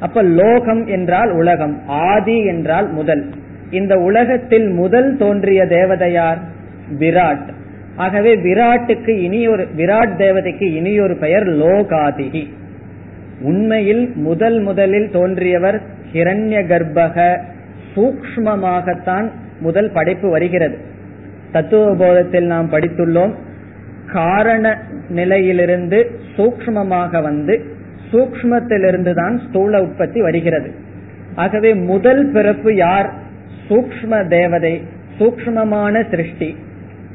[0.00, 3.28] அப்ப லோகம் என்றால் உலகம் ஆதி என்றால் முதல்.
[3.70, 6.38] இந்த உலகத்தில் முதல் தோன்றிய தேவதையார்
[6.98, 7.48] விராட்.
[7.96, 12.48] ஆகவே விராட்டுக்கு இனி ஒரு விராட் தேவதைக்கு இனி ஒரு பெயர் லோகாதிகி.
[13.42, 15.80] உண்மையில் முதல் முதலில் தோன்றியவர்
[16.12, 17.38] ஹிரண்ய கர்ப்பக
[17.94, 20.76] சூக்மமாகத்தான் முதல் படைப்பு வருகிறது.
[21.52, 23.32] தத்துவ போதத்தில் நாம் படித்துள்ளோம்
[24.12, 24.78] காரண
[25.08, 25.98] நிலையிலிருந்து
[26.36, 27.54] சூக்மமாக வந்து
[28.12, 30.70] சூக்மத்திலிருந்து தான் ஸ்தூல உற்பத்தி வருகிறது.
[31.34, 33.12] ஆகவே முதல் பிறப்பு யார்?
[33.68, 34.82] சூக்ம தேவதை
[35.18, 36.56] சூக்மமான சிருஷ்டி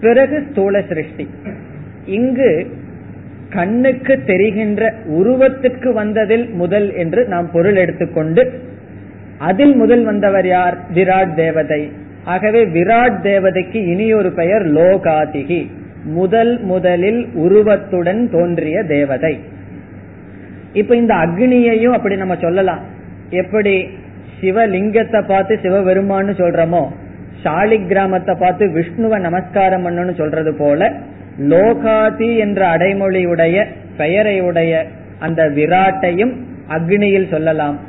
[0.01, 1.29] பிறகு ஸ்தூல சிருஷ்டி.
[2.05, 2.51] இங்கு
[3.53, 8.61] கண்ணுக்கு தெரிகின்ற உருவத்துக்கு வந்ததில் முதல் என்று நாம் பொருள் எடுத்துக்கொண்டு
[9.37, 10.77] அதில் முதல் வந்தவர் யார்?
[10.93, 11.91] விராட் தேவதை.
[12.23, 15.67] ஆகவே விராட் தேவதைக்கு இனியொரு பெயர் லோகாதிகி.
[16.03, 19.39] முதல் முதலில் உருவத்துடன் தோன்றிய தேவதை.
[20.73, 22.79] இப்ப இந்த அக்னியையும் அப்படி நம்ம சொல்லலாம்.
[23.29, 23.87] எப்படி
[24.41, 26.83] சிவலிங்கத்தை பார்த்து சிவபெருமான்னு சொல்றோமோ
[27.43, 30.91] சாலி கிராமத்தை பார்த்து விஷ்ணுவை நமஸ்காரம் பண்ணணும்னு சொல்றது போல
[31.39, 33.65] லோகாதி என்ற அடைமொழியுடைய
[33.97, 34.85] பெயரையுடைய
[35.19, 36.33] அந்த விராட்டையும்
[36.69, 37.79] அக்னியில் சொல்லலாம்.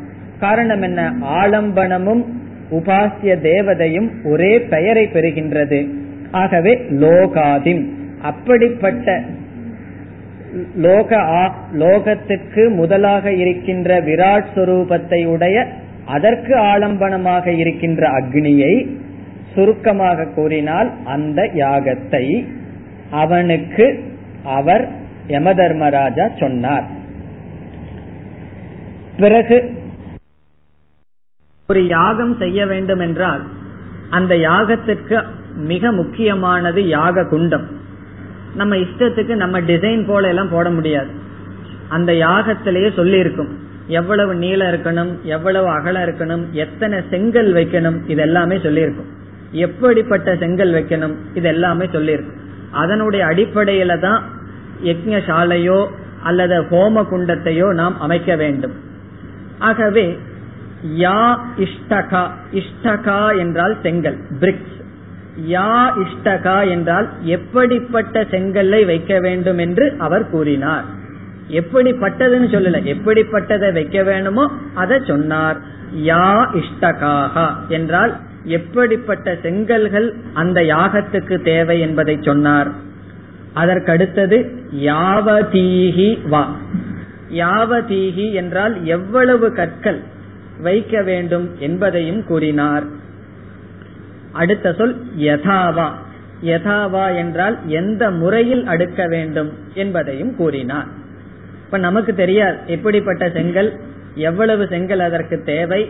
[0.40, 1.12] காரணம் என்ன?
[1.20, 2.24] ஆலம்பனமும்
[2.70, 5.88] உபாசிய தேவதையும் ஒரே பெயரை பெறுகின்றது.
[6.30, 7.88] ஆகவே லோகாதிம்.
[8.22, 9.20] அப்படிப்பட்ட
[10.76, 11.16] லோக
[11.72, 15.66] லோகத்துக்கு முதலாக இருக்கின்ற விராட் சுரூபத்தை உடைய
[16.06, 18.88] அதற்கு ஆலம்பனமாக இருக்கின்ற அக்னியை
[19.54, 22.44] சுருக்கமாக கூறினால் அந்த யாகத்தை
[23.10, 24.88] அவனுக்கு அவர்
[25.26, 26.86] யமதர்மராஜா சொன்னார்.
[29.16, 29.76] பிறகு
[31.68, 33.42] ஒரு யாகம் செய்ய வேண்டும் என்றால்
[34.10, 37.66] அந்த யாகத்திற்கு மிக முக்கியமானது யாக குண்டம்.
[38.54, 41.08] நம்ம இஷ்டத்துக்கு நம்ம டிசைன் போல எல்லாம் போட முடியாது.
[41.88, 48.56] அந்த யாகத்திலேயே சொல்லி இருக்கும் எவ்வளவு நீளம் இருக்கணும் எவ்வளவு அகலம் இருக்கணும் எத்தனை செங்கல் வைக்கணும் இது எல்லாமே
[48.56, 49.10] சொல்லியிருக்கும்.
[49.52, 52.40] எப்படிப்பட்ட செங்கல் வைக்கணும் இது எல்லாமே சொல்லியிருக்கும்.
[52.72, 54.22] அதனுடைய அடிப்படையில தான்
[54.82, 55.80] யஜ்ஞசாலையோ
[56.22, 58.74] அல்லது ஹோம குண்டத்தையோ நாம் அமைக்க வேண்டும்.
[59.58, 60.06] ஆகவே
[60.96, 61.20] யா
[61.56, 64.76] இஷ்டகா இஷ்டகா என்றால் செங்கல் பிரிக்ஸ்
[65.48, 65.72] யா
[66.04, 70.86] இஷ்டகா என்றால் எப்படிப்பட்ட செங்கல்லை வைக்க வேண்டும் என்று அவர் கூறினார்.
[71.60, 75.58] எப்படிப்பட்டதுன்னு சொல்லல எப்படிப்பட்டதை வைக்க வேணுமோ அதை சொன்னார்.
[76.08, 76.26] யா
[76.62, 77.36] இஷ்டகாக
[77.68, 78.14] என்றால்
[78.48, 82.70] எப்படிப்பட்ட செங்கல்கள் அந்த யாகத்துக்கு தேவை என்பதை சொன்னார்.
[83.54, 84.38] அதற்கடுத்தது
[84.76, 86.56] யாவதீகி வா.
[87.32, 90.00] யாவதீகி என்றால் எவ்வளவு கற்கள்
[90.62, 92.86] வைக்க வேண்டும் என்பதையும் கூறினார்.
[94.32, 95.88] அடுத்த சொல் யதாவா.
[96.44, 100.88] யதாவா என்றால் எந்த முறையில் அடுக்க வேண்டும் என்பதையும் கூறினார்.
[101.64, 103.70] இப்ப நமக்கு தெரியாது எப்படிப்பட்ட செங்கல்
[104.14, 105.82] எவ்வளவு செங்கல் அதற்கு தேவை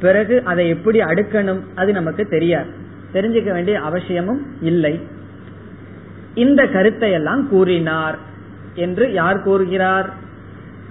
[0.00, 2.70] பிறகு அதை எப்படி அடுக்கணும் அது நமக்கு தெரியாது.
[3.14, 5.00] தெரிஞ்சுக்க வேண்டிய அவசியமும் இல்லை.
[6.34, 8.18] இந்த கருத்தை எல்லாம் கூறினார்
[8.74, 10.10] என்று யார் கூறுகிறார்?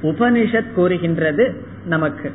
[0.04, 2.32] உபனிஷத் கூறுகின்றது நமக்கு.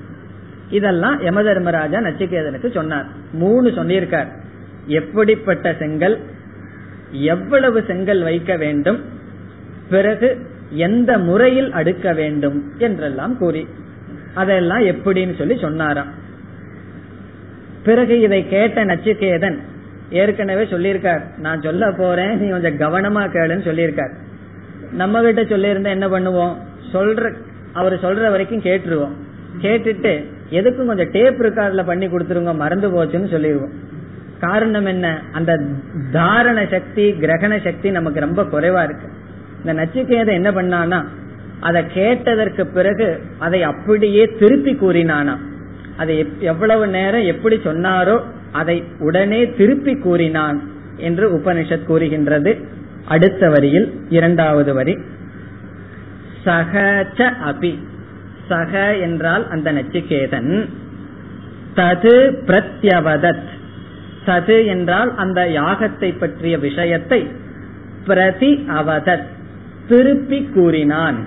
[0.71, 3.07] இதெல்லாம் யம தர்மராஜா நச்சிகேதனுக்கு சொன்னார்.
[3.33, 4.29] மூணு சொல்லியிருக்கார்.
[4.87, 6.21] எப்படிப்பட்ட செங்கல்?
[7.11, 9.05] எவ்வளவு செங்கல் வைக்க வேண்டும்?
[9.91, 12.73] பிறகு எந்த முறையில் அடுக்க வேண்டும்?
[12.79, 13.67] என்றெல்லாம் கூறி.
[14.35, 16.21] அதெல்லாம் எப்படின்னு சொல்லி சொன்னாராம்.
[17.85, 19.59] பிறகு இதை கேட்ட நச்சிகேதன்
[20.11, 24.13] ஏற்கனவே சொல்லியிருக்கார் நான் சொல்ல போறேன் நீ கொஞ்சம் கவனமா கேளுன்னு சொல்லியிருக்கார்.
[24.93, 26.55] நம்ம கிட்ட சொல்லியிருந்தா என்ன பண்ணுவோம்?
[26.93, 27.35] சொல்ற
[27.73, 29.15] அவர் சொல்ற வரைக்கும் கேட்டுருவோம்.
[29.61, 30.13] கேட்டுட்டு
[30.51, 33.75] எதுக்கும் கொஞ்சம் டேப் ரெக்கார்ட்ல பண்ணி கொடுத்துருங்க மறந்து போச்சுன்னு சொல்லிடுவோம்
[34.41, 35.23] காரணம் என்ன?
[35.33, 35.61] அந்த
[36.13, 39.09] தாரண சக்தி கிரகண சக்தி நமக்கு ரொம்ப குறைவா இருக்கு.
[39.59, 41.05] இந்த நச்சிகேதை என்ன பண்ணானா
[41.61, 45.39] அதை கேட்டதற்கு பிறகு அதை அப்படியே திருப்பி கூறினானா
[45.97, 48.21] அதை எவ்வளவு நேரம் எப்படி சொன்னாரோ
[48.53, 50.63] அதை உடனே திருப்பி கூறினான்
[50.97, 52.59] என்று உபனிஷத் கூறுகின்றது.
[53.05, 54.99] அடுத்த வரியில் இரண்டாவது வரி.
[56.45, 57.79] சகச்ச அபி.
[58.49, 60.69] சக என்றால் அந்த நச்சிகேதன்
[61.77, 63.43] தது பிரத்யவதத்.
[64.27, 67.27] தது என்றால் அந்த யாகத்தை பற்றிய விஷயத்தை
[68.07, 69.27] பிரதி அவதத்.
[69.89, 71.27] திருப்பி கூறினான்.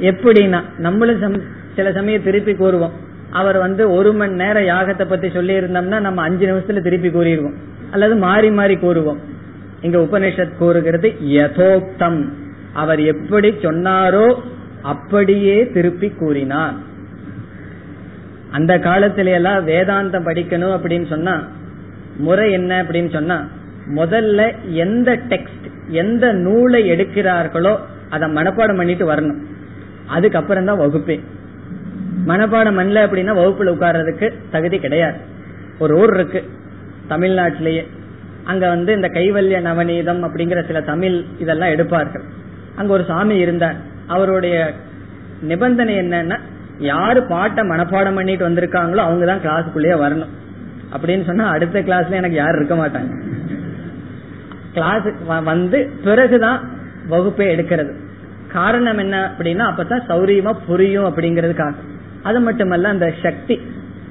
[0.00, 1.42] எப்படின்னா நம்மளும்
[1.76, 2.94] சில சமயம் திருப்பி கூறுவோம்.
[3.30, 7.54] அவர் வந்து ஒரு மணி நேரம் யாகத்தை பத்தி சொல்லி இருந்தோம்னா நம்ம அஞ்சு நிமிஷத்துல திருப்பி கூறிடுவோம்.
[7.90, 9.18] அல்லது மாறி மாறி கூறுவோம்.
[9.80, 12.28] இங்க உபனிஷத் கூறுகிறது யதோக்தம்.
[12.72, 14.34] அவர் எப்படி சொன்னாரோ
[14.82, 16.74] அப்படியே திருப்பி கூறினார்.
[18.50, 21.48] அந்த காலத்தில எல்லாம் வேதாந்தம் படிக்கணும் அப்படின்னு சொன்னா
[22.16, 23.48] முறை என்ன அப்படின்னு சொன்னா
[23.96, 27.78] முதல்ல எந்த டெக்ஸ்ட் எந்த நூலை எடுக்கிறார்களோ
[28.10, 29.40] அதை மனப்பாடம் பண்ணிட்டு வரணும்.
[30.06, 31.20] அதுக்கப்புறம் தான் வகுப்பே.
[32.26, 35.16] மனப்பாடம் பண்ணல அப்படின்னா வகுப்புல உட்கார்றதுக்கு தகுதி கிடையாது.
[35.78, 36.44] ஒரு ஊர் இருக்கு
[37.08, 37.86] தமிழ்நாட்டிலேயே.
[38.44, 42.24] அங்க வந்து இந்த கைவல்ய நவநீதம் அப்படிங்கிற சில தமிழ் இதெல்லாம் எடுப்பார்கள்.
[42.74, 43.76] அங்க ஒரு சாமி இருந்தார்.
[44.06, 44.74] அவருடைய
[45.40, 46.38] நிபந்தனை என்னன்னா
[46.78, 50.32] யாரு பாட்டை மனப்பாடம் பண்ணிட்டு வந்திருக்காங்களோ அவங்க தான் கிளாஸுக்குள்ளேயே வரணும்.
[50.96, 53.12] அப்படின்னு சொன்னா அடுத்த கிளாஸ்ல எனக்கு யாரும் இருக்க மாட்டாங்க.
[54.72, 56.70] கிளாஸ் வந்து பிறகுதான்
[57.10, 57.92] வகுப்பே எடுக்கிறது.
[58.52, 61.74] காரணம் என்ன அப்படின்னா அப்பதான் சௌரியமா புரியும் அப்படிங்கறதுக்காக.
[62.24, 63.60] அது மட்டுமல்ல அந்த சக்தி.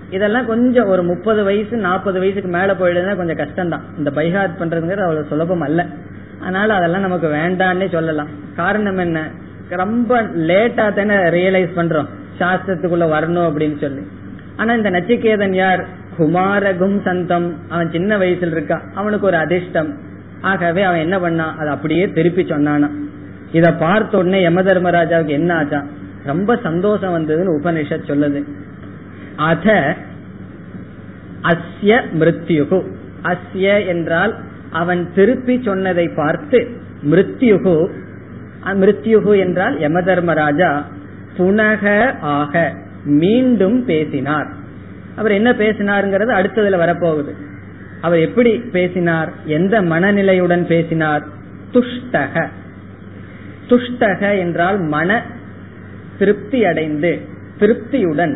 [0.10, 5.02] இதெல்லாம் கொஞ்சம் ஒரு முப்பது வயசு நாற்பது வயசுக்கு மேல போயிடுதுன்னா கொஞ்சம் கஷ்டம் தான் இந்த பைஹாத் பண்றதுங்கிறது
[5.02, 5.86] அவ்வளவு சுலபம் அல்ல.
[6.42, 8.28] அதனால அதெல்லாம் நமக்கு வேண்டான்னே சொல்லலாம்.
[8.56, 9.30] காரணம் என்ன?
[9.70, 12.06] ரொம்ப லேட்டா தானே ரியலைஸ் பண்றோம்.
[12.40, 14.02] சாஸ்திரத்துக்குள்ள வரணும் அப்படின்னு சொல்லி.
[14.56, 15.86] ஆனா இந்த நச்சிகேதன் யார்?
[16.18, 17.56] குமாரகும் சந்தம்.
[17.70, 18.82] அவன் சின்ன வயசுல இருக்கா.
[18.94, 19.98] அவனுக்கு ஒரு அதிர்ஷ்டம்.
[20.42, 21.56] ஆகவே அவன் என்ன பண்ணான்?
[21.56, 22.90] அதை அப்படியே திருப்பி சொன்னானா
[23.52, 25.86] இத பார்த்த உடனே யம தர்மராஜாவுக்கு என்ன ஆச்சான்
[26.26, 28.44] ரொம்ப சந்தோஷம் வந்ததுன்னு உபனிஷத் சொல்லுது.
[29.36, 29.96] அத
[31.42, 32.92] அஸ்ய மிருத்யுகு.
[33.24, 34.36] அஸ்ய என்றால்
[34.70, 36.68] அவன் திருப்பி சொன்னதை பார்த்து
[37.12, 37.90] மிருத்யுகு.
[38.66, 40.88] மிருத்யுகு என்றால் யம தர்மராஜா
[41.38, 42.74] புனக ஆக
[43.06, 44.48] மீண்டும் பேசினார்.
[45.16, 47.32] அவர் என்ன பேசினாருங்கிறது அடுத்ததுல வரப்போகுது.
[48.02, 49.34] அவர் எப்படி பேசினார்?
[49.46, 51.24] எந்த மனநிலையுடன் பேசினார்?
[51.74, 52.48] துஷ்டக.
[53.68, 55.24] துஷ்டக என்றால் மன
[56.18, 57.12] திருப்தி அடைந்து
[57.60, 58.36] திருப்தியுடன்.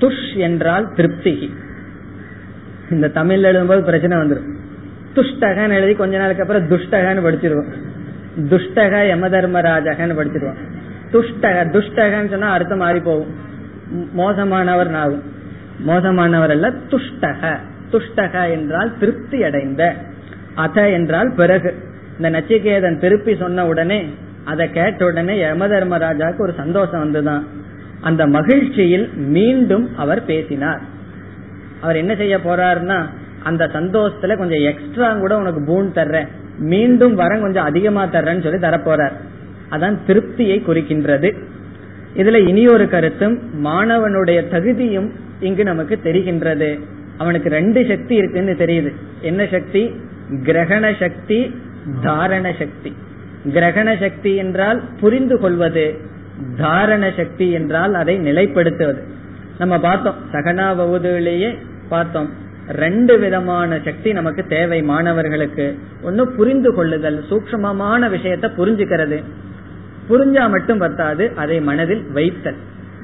[0.00, 1.54] துஷ் என்றால் திருப்தி.
[2.90, 4.54] இந்த தமிழ் எழுதும்போது பிரச்சனை வந்துடும்
[5.14, 7.70] துஷ்டகன்னு எழுதி கொஞ்ச நாளுக்கு அப்புறம் துஷ்டகன்னு படிச்சிருவோம்.
[8.48, 10.60] துஷ்டக யம தர்மராஜகன்னு படிச்சிருவோம்.
[11.12, 13.32] துஷ்டக துஷ்டகன்னு சொன்னா அர்த்தம் மாறி போகும்.
[14.16, 15.22] மோசமானவர் ஆகும்
[15.86, 17.56] மோசமானவர் அல்ல துஷ்டக.
[17.92, 19.94] துஷ்டக என்றால் திருப்தி அடைந்த
[20.54, 21.74] அத என்றால் பிறகு.
[22.16, 24.06] இந்த நச்சிகேதன் திருப்பி சொன்ன உடனே
[24.46, 27.42] அதை கேட்ட உடனே யம தர்மராஜாவுக்கு ஒரு சந்தோஷம் வந்துதான்
[28.00, 30.80] அந்த மகிழ்ச்சியில் மீண்டும் அவர் பேசினார்.
[31.80, 33.04] அவர் என்ன செய்ய போறாருன்னா
[33.42, 36.28] அந்த சந்தோஷத்துல கொஞ்சம் எக்ஸ்ட்ரா கூட உனக்கு பூன் தர்றேன்.
[36.58, 39.12] மீண்டும் வரம் கொஞ்சம் அதிகமா தர்றேன்னு சொல்லி தரப்போறார்.
[39.70, 41.30] அதான் திருப்தியை குறிக்கின்றது.
[42.16, 46.80] இதுல இனி ஒரு கருத்தும் மாணவனுடைய தகுதியும் இங்கு நமக்கு தெரிகின்றது.
[47.18, 48.92] அவனுக்கு ரெண்டு சக்தி இருக்குன்னு தெரியுது.
[49.20, 49.90] என்ன சக்தி?
[50.42, 51.54] கிரகண சக்தி
[52.02, 52.92] தாரண சக்தி.
[53.44, 55.94] கிரகண சக்தி என்றால் புரிந்து கொள்வது
[56.58, 59.02] தாரண சக்தி என்றால் அதை நிலைப்படுத்துவது.
[59.58, 61.56] நம்ம பார்த்தோம் சகனாவதுலேயே
[61.88, 62.30] பார்த்தோம்
[62.68, 65.78] ரெண்டு விதமான சக்தி நமக்கு தேவை மாணவர்களுக்கு.
[66.02, 69.22] ஒன்னு புரிந்து கொள்ளுதல் சூக்மமான விஷயத்த புரிஞ்சுக்கிறது.
[70.08, 72.56] புரிஞ்சா மட்டும் பத்தாது அதை மனதில் வைத்தல்.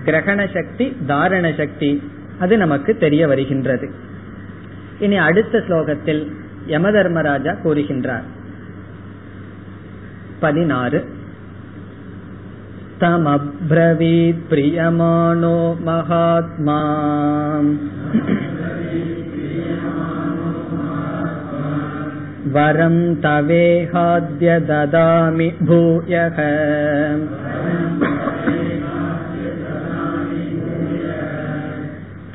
[0.05, 2.03] கிரகண சக்தி தாரண சக்தி
[2.39, 3.91] அது நமக்கு தெரிய வருகின்றது.
[4.99, 6.27] இனி அடுத்த ஸ்லோகத்தில்
[6.69, 8.23] யமதர்மராஜா கூறுகின்றார்.
[10.44, 11.02] பதினாறு
[13.02, 15.58] தமப்ரவீத் பிரியமானோ
[15.90, 16.82] மகாத்மா
[22.56, 26.38] वरं तवेहाद्य ददामि भूयः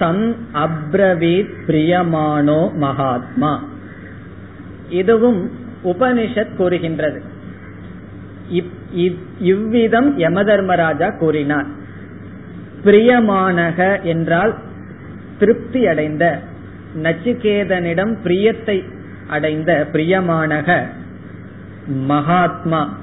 [0.00, 0.24] தம்
[0.62, 3.52] அப்ரவீத் பிரியமானோ மகாத்மா
[4.92, 5.40] இதுவும்
[5.84, 7.20] உபனிஷத் கூறுகின்றது
[9.44, 11.70] இவ்விதம் யமதர்மராஜா கூறினார்
[12.84, 14.52] பிரியமானக என்றால்
[15.41, 16.39] திருப்தி அடைந்த
[17.03, 18.83] நச்சிகேதனிடம் பிரியத்தை
[19.27, 20.81] அடைந்த பிரியமானக.
[21.87, 22.97] மகாத்மா.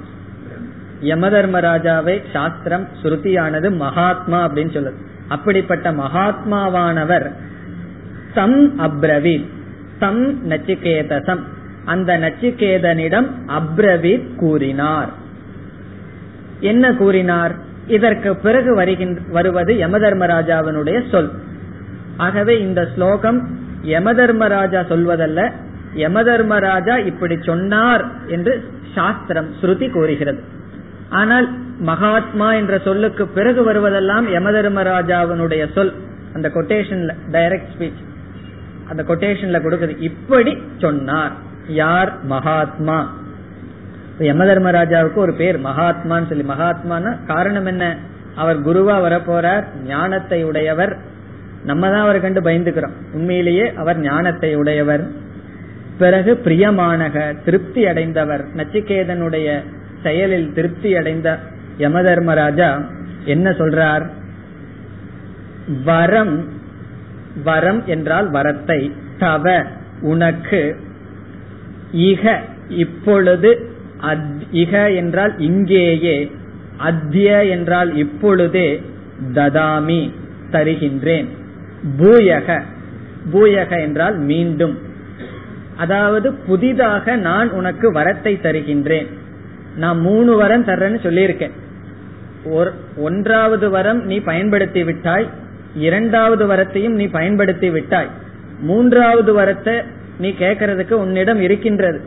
[1.02, 4.92] யமதர்மராஜாவை சாஸ்திரம் ஸ்ருதியானது மகாத்மா அப்படின்னு சொல்லுது.
[5.28, 7.30] அப்படிப்பட்ட மகாத்மாவானவர்
[8.34, 9.48] தம் அப்ரவீத்
[9.98, 11.40] தம் நச்சிகேதசம்.
[11.84, 15.10] அந்த நச்சிகேதனிடம் அப்ரவீத் கூறினார்.
[16.60, 17.54] என்ன கூறினார்?
[17.86, 21.30] இதற்கு பிறகு வருகின்ற வருவது யமதர்மராஜாவினுடைய சொல்.
[22.18, 23.38] ஆகவே இந்த ஸ்லோகம்
[23.82, 25.52] யமதர்மராஜா சொல்வதல்ல.
[25.96, 30.40] யமதர்மராஜா இப்படி சொன்னார் என்று சாஸ்திரம் ஸ்ருதி கூறுகிறது.
[31.08, 31.48] ஆனால்
[31.78, 35.92] மகாத்மா என்ற சொல்லுக்கு பிறகு வருவதெல்லாம் யமதர்மராஜாவினுடைய சொல்.
[36.34, 38.02] அந்த கொட்டேஷன்ல டைரக்ட் ஸ்பீச்
[38.88, 40.00] அந்த கொட்டேஷன்ல கொடுக்குது.
[40.00, 41.32] இப்படி சொன்னார்.
[41.68, 42.24] யார்?
[42.24, 43.14] மகாத்மா.
[44.18, 46.44] யமதர்மராஜாவுக்கு ஒரு பேர் மகாத்மான்னு சொல்லி.
[46.48, 47.96] மகாத்மான்னா காரணம் என்ன?
[48.36, 50.98] அவர் குருவா வரப்போறார் ஞானத்தை உடையவர்
[51.64, 52.96] நம்ம தான் அவரை கண்டு பயந்துக்கிறோம்.
[53.12, 55.06] உண்மையிலேயே அவர் ஞானத்தை உடையவர்.
[55.98, 58.44] பிறகு பிரியமானக திருப்தி அடைந்தவர்.
[58.56, 59.62] நச்சிகேதனுடைய
[60.02, 61.38] செயலில் திருப்தி அடைந்த
[61.78, 62.84] யமதர்மராஜா
[63.24, 64.06] என்ன சொல்றார்?
[65.84, 66.48] வரம்
[67.44, 68.92] வரம் என்றால் வரத்தை.
[69.18, 69.64] தவ
[70.00, 70.76] உனக்கு.
[71.92, 72.36] இக
[72.68, 73.70] இப்பொழுது
[74.52, 76.32] இக என்றால் இங்கேயே.
[76.78, 78.82] அத்திய என்றால் இப்பொழுதே
[79.34, 80.10] ததாமி
[80.50, 81.28] தருகின்றேன்.
[81.98, 82.62] பூயக.
[83.32, 84.78] பூயக என்றால் மீண்டும்.
[85.76, 89.08] அதாவது புதிதாக நான் உனக்கு வரத்தை தருகின்றேன்.
[89.76, 91.54] நான் மூணு வரம் தர்றேன்னு சொல்லியிருக்கேன்.
[92.96, 95.28] ஒன்றாவது வரம் நீ பயன்படுத்தி விட்டாய்
[95.74, 98.10] இரண்டாவது வரத்தையும் நீ பயன்படுத்தி விட்டாய்.
[98.60, 99.84] மூன்றாவது வரத்தை
[100.18, 102.00] நீ கேட்கறதுக்கு உன்னிடம் இருக்கின்றது.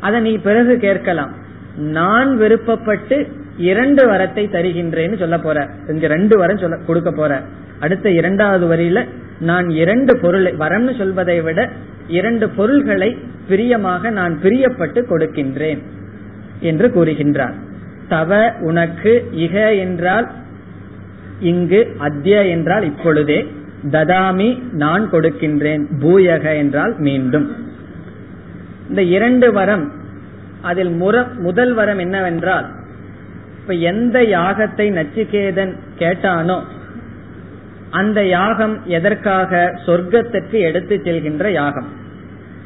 [0.00, 1.32] அதை நீ பிறகு கேட்கலாம்.
[1.76, 3.16] நான் விருப்பப்பட்டு
[3.56, 5.68] இரண்டு வரத்தை தருகின்றேன்னு சொல்ல போற.
[5.88, 7.42] இங்க ரெண்டு வரம் சொல்ல கொடுக்க போற.
[7.80, 9.00] அடுத்த இரண்டாவது வரியில
[9.40, 11.60] நான் இரண்டு பொருளை வரம்னு சொல்வதை விட
[12.08, 13.10] இரண்டு பொருள்களை
[13.48, 15.80] பிரியமாக நான் பிரியப்பட்டு கொடுக்கின்றேன்
[16.60, 17.56] என்று கூறுகின்றார்.
[18.08, 19.12] தவ உனக்கு
[19.44, 20.26] இக என்றால்
[21.40, 23.38] இங்கு அத்திய என்றால் இப்பொழுதே
[23.90, 27.46] ததாமி நான் கொடுக்கின்றேன் பூயக என்றால் மீண்டும்.
[28.88, 29.86] இந்த இரண்டு வரம்
[30.62, 32.66] அதில் முற முதல் வரம் என்னவென்றால்
[33.60, 36.58] இப்ப எந்த யாகத்தை நச்சிகேதன் கேட்டானோ
[37.90, 41.86] அந்த யாகம் எதற்காக சொர்க்கத்திற்கு எடுத்து செல்கின்ற யாகம்.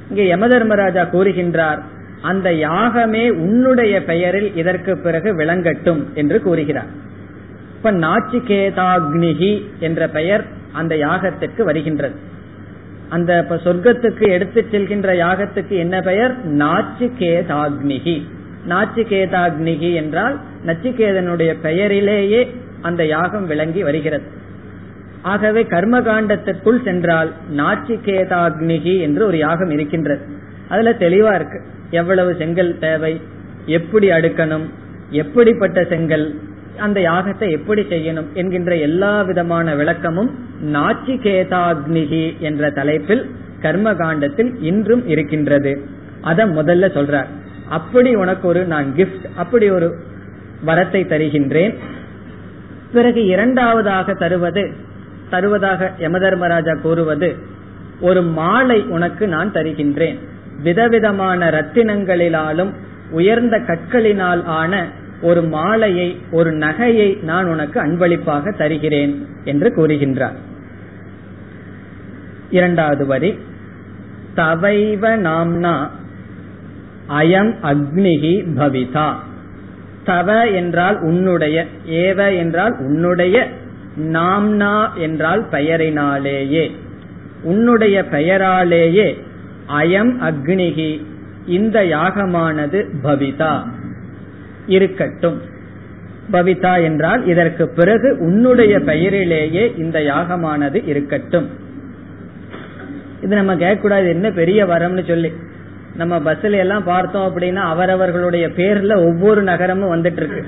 [0.08, 1.78] இங்கே யமதர்மராஜா கூறுகின்றார்
[2.20, 6.90] அந்த யாகமே உன்னுடைய பெயரில் இதற்கு பிறகு விளங்கட்டும் என்று கூறுகிறார்.
[7.76, 12.14] இப்ப நாச்சிகேதாக்னிகி என்ற பெயர் அந்த யாகத்திற்கு வருகின்றது.
[13.08, 16.56] அந்த சொர்க்கத்துக்கு எடுத்து செல்கின்ற யாகத்துக்கு என்ன பெயர்?
[16.56, 18.26] நாச்சிகேதாக்னிகி
[18.68, 24.40] நாச்சிகேதாக்னிகி என்றால் நச்சிகேதனுடைய பெயரிலேயே அந்த யாகம் விளங்கி வருகிறது.
[25.22, 30.26] ஆகவே கர்ம காண்டத்திற்குள் சென்றால் நாச்சிகேதாக்னிகி என்று ஒரு யாகம் இருக்கின்றது.
[30.68, 31.62] அதுல தெளிவா இருக்கு.
[31.90, 33.20] எவ்வளவு செங்கல் தேவை?
[33.66, 34.64] எப்படி அடுக்கணும்?
[35.10, 36.34] எப்படிப்பட்ட செங்கல்?
[36.78, 38.32] அந்த யாகத்தை எப்படி செய்யணும்?
[38.34, 40.30] என்கின்ற எல்லா விதமான விளக்கமும்
[40.72, 45.82] நாச்சிகேதாக்னிகி என்ற தலைப்பில் கர்ம காண்டத்தில் இன்றும் இருக்கின்றது.
[46.20, 47.26] அத முதல்ல சொல்றார்.
[47.68, 49.94] அப்படி உனக்கு ஒரு நான் கிஃப்ட் அப்படி ஒரு
[50.66, 51.74] வரத்தை தருகின்றேன்.
[52.92, 54.90] பிறகு இரண்டாவதாக தருவது
[55.32, 57.30] தருவதாக யமதர்மராஜா கூறுவது
[58.00, 60.18] ஒரு மாலை உனக்கு நான் தருகின்றேன்.
[60.62, 62.72] விதவிதமான ரத்தினங்களிலாலும்
[63.10, 64.82] உயர்ந்த கற்களினால் ஆன
[65.22, 69.12] ஒரு மாலையை ஒரு நகையை நான் உனக்கு அன்பளிப்பாக தருகிறேன்
[69.44, 70.38] என்று கூறுகின்றார்.
[72.50, 73.30] இரண்டாவது வரி
[74.36, 75.74] தவைவ நாம்னா
[77.20, 79.08] அயம் அக்னிகி பவிதா.
[80.04, 81.58] தவ என்றால் உன்னுடைய
[82.02, 83.36] ஏவ என்றால் உன்னுடைய
[83.98, 86.70] நாம்னா என்றால் பெயரினாலேயே.
[87.42, 89.18] உன்னுடைய பெயராலேயே
[89.68, 91.04] அயம் அக்னிகி
[91.46, 93.68] இந்த யாகமானது பவிதா
[94.66, 95.40] இருக்கட்டும்.
[96.32, 101.50] பவிதா என்றால் இதற்கு பிறகு உன்னுடைய பெயரிலேயே இந்த யாகமானது இருக்கட்டும்.
[103.22, 105.32] இது நம்ம கேட்கக்கூடாது என்ன பெரிய வரம்னு சொல்லி.
[105.96, 110.42] நம்ம பஸ்ல எல்லாம் பார்த்தோம் அப்படின்னா அவரவர்களுடைய பேர்ல ஒவ்வொரு நகரமும் வந்துட்டு இருக்கு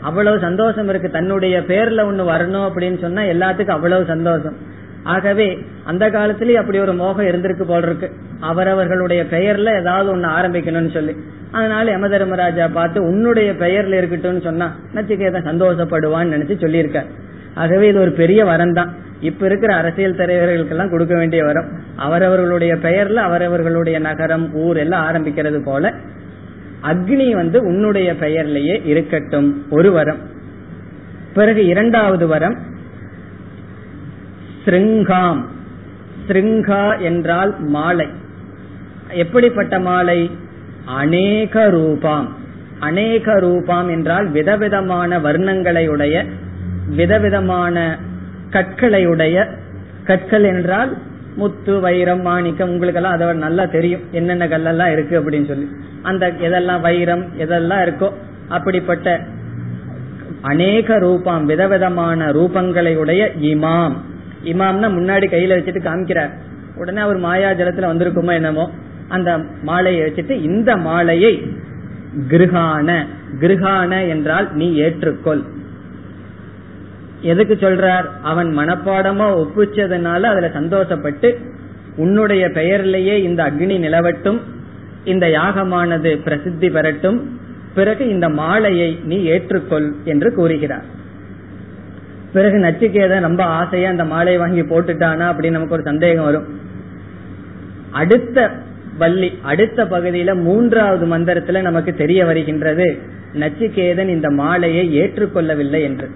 [0.00, 1.10] அவ்வளவு சந்தோஷம் இருக்கு.
[1.10, 4.56] தன்னுடைய பேர்ல ஒண்ணு வரணும் அப்படின்னு சொன்னா எல்லாத்துக்கும் அவ்வளவு சந்தோஷம்.
[5.02, 8.08] ஆகவே அந்த காலத்திலேயே அப்படி ஒரு மோகம் இருந்திருக்கு போல் இருக்கு.
[8.40, 11.16] அவரவர்களுடைய பெயர்ல ஏதாவது ஒண்ணு ஆரம்பிக்கணும்னு சொல்லி.
[11.50, 17.10] அதனால யம தர்மராஜா பார்த்து உன்னுடைய பெயர்ல இருக்கட்டும்னு சொன்னா நச்சிகேதன் சந்தோஷப்படுவான்னு நினைச்சு சொல்லியிருக்காரு.
[17.54, 21.68] ஆகவே இது ஒரு பெரிய வரம் தான் இப்ப இருக்கிற அரசியல் தலைவர்களுக்கெல்லாம் கொடுக்க வேண்டிய வரம்.
[21.96, 25.94] அவரவர்களுடைய பெயர்ல அவரவர்களுடைய நகரம் ஊர் எல்லாம் ஆரம்பிக்கிறது போல
[26.82, 29.66] அக்னி வந்து உன்னுடைய பெயர்லயே இருக்கட்டும்.
[29.70, 30.18] ஒரு வரம்.
[31.34, 32.58] பிறகு இரண்டாவது வரம்.
[34.64, 35.44] ஸ்ருங்காம்
[36.28, 38.08] ஸ்ருங்கா என்றால் மாலை.
[39.08, 40.30] எப்படிப்பட்ட மாலை?
[40.84, 42.28] அநேக ரூபாம்.
[42.80, 46.24] அநேக ரூபாம் என்றால் விதவிதமான வர்ணங்களை உடைய
[46.88, 47.98] விதவிதமான
[48.50, 49.48] கற்களை உடைய
[50.04, 50.96] கற்கள் என்றால்
[51.36, 54.00] முத்து வைரம் மாணிக்கம் உங்களுக்கெல்லாம் அதை நல்லா தெரியும்.
[54.10, 55.68] என்னென்ன கல்லெல்லாம் இருக்கு அப்படின்னு சொல்லி.
[56.02, 58.12] அந்த எதெல்லாம் வைரம் எதெல்லாம் இருக்கோ
[58.48, 59.20] அப்படிப்பட்ட
[60.40, 63.96] அநேக ரூபம் விதவிதமான ரூபங்களை உடைய இமாம்.
[64.44, 66.30] இமாம்னா முன்னாடி கையில வச்சுட்டு காமிக்கிறார்.
[66.76, 68.70] உடனே அவர் மாயாஜலத்துல வந்திருக்குமோ என்னமோ
[69.08, 71.52] அந்த மாலையை வச்சுட்டு இந்த மாலையை
[72.28, 73.06] கிருஹான
[73.40, 75.42] கிருஹான என்றால் நீ ஏற்றுக்கொள்.
[77.22, 78.04] எதுக்கு சொல்றார்?
[78.22, 81.36] அவன் மனப்பாடமா ஒப்புச்சதுனால அதுல சந்தோஷப்பட்டு
[81.96, 84.40] உன்னுடைய பெயரிலேயே இந்த அக்னி நிலவட்டும்
[85.04, 87.18] இந்த யாகமானது பிரசித்தி பெறட்டும்
[87.74, 90.84] பிறகு இந்த மாலையை நீ ஏற்றுக்கொள் என்று கூறுகிறார்.
[92.32, 96.60] பிறகு நச்சுக்கேதன் ரொம்ப ஆசையா அந்த மாலையை வாங்கி போட்டுட்டானா அப்படின்னு நமக்கு ஒரு சந்தேகம் வரும்.
[97.90, 98.50] அடுத்த
[98.98, 102.98] வள்ளி அடுத்த பகுதியில மூன்றாவது மந்திரத்துல நமக்கு தெரிய வருகின்றது
[103.34, 106.10] நச்சிகேதன் இந்த மாலையை ஏற்றுக்கொள்ளவில்லை என்று.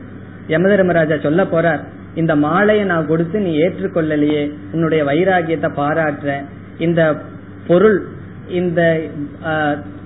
[0.55, 1.82] யமதர்மராஜா சொல்ல போறார்
[2.20, 4.42] இந்த மாலையை நான் கொடுத்து நீ ஏற்றுக்கொள்ளலையே
[4.72, 6.30] உன்னுடைய வைராகியத்தை பாராட்டுற.
[6.78, 7.01] இந்த
[7.66, 7.99] பொருள்
[8.61, 8.80] இந்த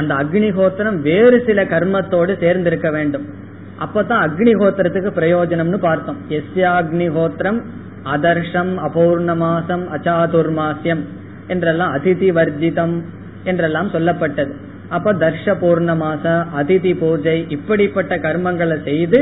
[0.00, 3.26] அந்த அக்னிஹோத்திரம் வேறு சில கர்மத்தோடு சேர்ந்திருக்க வேண்டும்.
[3.84, 6.18] அப்பதான் அக்னிஹோத்திரத்துக்கு பிரயோஜனம்னு பார்த்தோம்.
[6.38, 7.58] எஸ்யாக்னிஹோத்திரம்
[8.14, 11.02] அதர்ஷம் அபூர்ணமாசம் அச்சாதுர்மாசியம்
[11.52, 12.94] என்றெல்லாம் அதிதி வர்ஜிதம்
[13.44, 14.52] என்றெல்லாம் சொல்லப்பட்டது.
[14.96, 16.24] அப்ப தர்ஷ பூர்ணமாச
[16.58, 19.20] அதிதி பூஜை இப்படிப்பட்ட கர்மங்களை செய்து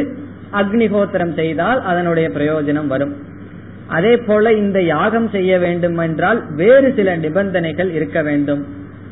[0.61, 3.15] அக்னிகோத்திரம் செய்தால் அதனுடைய பிரயோஜனம் வரும்.
[3.87, 8.63] அதே போல இந்த யாகம் செய்ய வேண்டும் என்றால் வேறு சில நிபந்தனைகள் இருக்க வேண்டும்.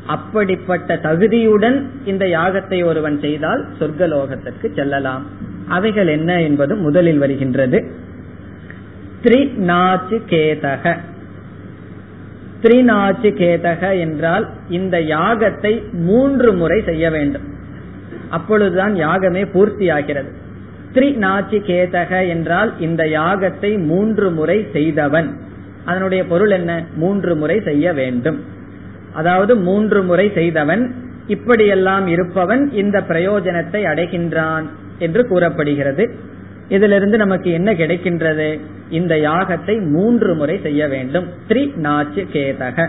[0.07, 5.27] அப்படிப்பட்ட தகுதியுடன் இந்த யாகத்தை ஒருவன் செய்தால் சொர்க்கலோகத்திற்கு செல்லலாம்.
[5.69, 7.79] அவைகள் என்ன என்பது முதலில் வருகின்றது.
[9.23, 10.97] கேதக.
[13.41, 17.47] கேதக என்றால் இந்த யாகத்தை மூன்று முறை செய்ய வேண்டும்.
[18.31, 20.41] அப்பொழுதுதான் யாகமே பூர்த்தி ஆகிறது
[20.95, 25.37] கேதக என்றால் இந்த யாகத்தை மூன்று முறை செய்தவன்.
[25.85, 26.85] அதனுடைய பொருள் என்ன?
[26.97, 28.41] மூன்று முறை செய்ய வேண்டும்.
[29.13, 30.95] அதாவது மூன்று முறை செய்தவன்
[31.27, 34.63] இப்படியெல்லாம் இருப்பவன் இந்த பிரயோஜனத்தை அடைகின்றான்
[34.99, 36.11] என்று கூறப்படுகிறது.
[36.69, 38.61] இதிலிருந்து நமக்கு என்ன கிடைக்கின்றது?
[38.91, 41.29] இந்த யாகத்தை மூன்று முறை செய்ய வேண்டும்.
[41.49, 41.63] த்ரி
[42.33, 42.89] கேதக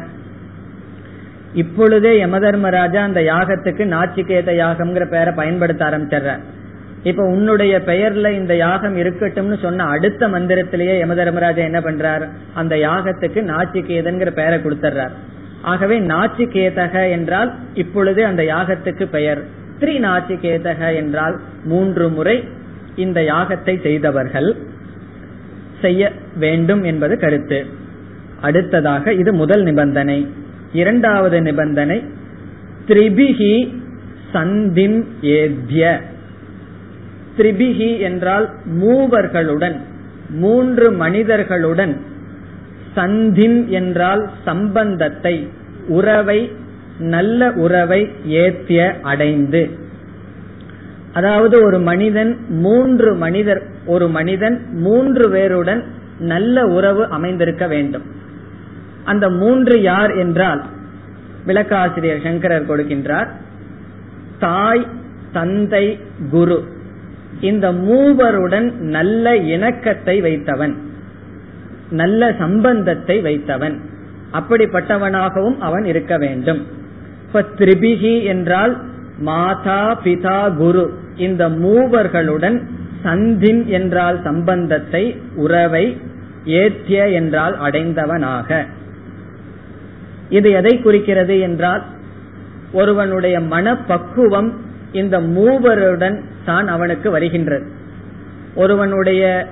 [1.54, 6.40] இப்பொழுதே யமதர்மராஜா அந்த யாகத்துக்கு நாச்சிகேத யாகம்ங்கிற பெயரை பயன்படுத்த ஆரம்பிச்சிடுற
[7.04, 12.30] இப்ப உன்னுடைய பெயர்ல இந்த யாகம் இருக்கட்டும்னு சொன்ன அடுத்த மந்திரத்திலேயே யமதர்மராஜா என்ன பண்றார்?
[12.54, 15.12] அந்த யாகத்துக்கு நாச்சிகேதன்கிற பெயரை கொடுத்துட்றார்
[15.62, 19.42] ஆகவே நாச்சிகேதக என்றால் இப்பொழுது அந்த யாகத்துக்கு பெயர்.
[19.80, 22.44] த்ரி நாச்சிகேதக என்றால் மூன்று முறை
[22.96, 24.56] இந்த யாகத்தை செய்தவர்கள்
[25.82, 27.66] செய்ய வேண்டும் என்பது கருத்து.
[28.42, 30.28] அடுத்ததாக இது முதல் நிபந்தனை.
[30.74, 32.04] இரண்டாவது நிபந்தனை
[32.88, 33.54] திரிபிகி
[34.34, 36.00] சந்திம் ஏத்திய
[37.38, 39.78] திரிபிகி என்றால் மூவர்களுடன்
[40.30, 41.98] மூன்று மனிதர்களுடன்.
[42.96, 45.48] சந்தின் என்றால் சம்பந்தத்தை
[45.88, 46.52] உறவை
[47.00, 49.70] நல்ல உறவை ஏத்திய அடைந்து.
[51.14, 55.84] அதாவது ஒரு மனிதன் மூன்று மனிதர் ஒரு மனிதன் மூன்று பேருடன்
[56.20, 58.02] நல்ல உறவு அமைந்திருக்க வேண்டும்.
[59.04, 60.64] அந்த மூன்று யார் என்றால்
[61.46, 63.28] விளக்காசிரியர் சங்கரர் கொடுக்கின்றார்
[64.40, 64.88] தாய்
[65.32, 66.00] தந்தை
[66.32, 66.73] குரு.
[67.44, 70.74] இந்த மூவருடன் நல்ல இணக்கத்தை வைத்தவன்.
[71.92, 73.76] நல்ல சம்பந்தத்தை வைத்தவன்.
[74.34, 76.62] அப்படிப்பட்டவனாகவும் அவன் இருக்க வேண்டும்.
[77.26, 78.74] இப்ப திரிபிகி என்றால்
[79.20, 80.86] மாதா பிதா குரு.
[81.18, 82.58] இந்த மூவர்களுடன்
[83.04, 85.04] சந்தின் என்றால் சம்பந்தத்தை
[85.36, 85.86] உறவை
[86.60, 88.50] ஏற்றிய என்றால் அடைந்தவனாக.
[90.30, 91.84] இது எதை குறிக்கிறது என்றால்
[92.72, 94.50] ஒருவனுடைய மனப்பக்குவம்
[94.94, 97.68] இந்த மூவருடன் தான் அவனுக்கு வருகின்றது.
[98.56, 99.48] ஒருவனுடைய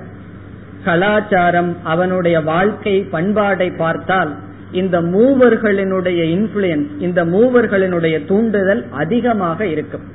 [0.84, 4.32] கலாச்சாரம் அவனுடைய வாழ்க்கை பண்பாடை பார்த்தால்
[4.72, 10.06] இந்த மூவர்களினுடைய இன்ஃபுளுயன்ஸ் இந்த மூவர்களினுடைய தூண்டுதல் அதிகமாக இருக்கும்.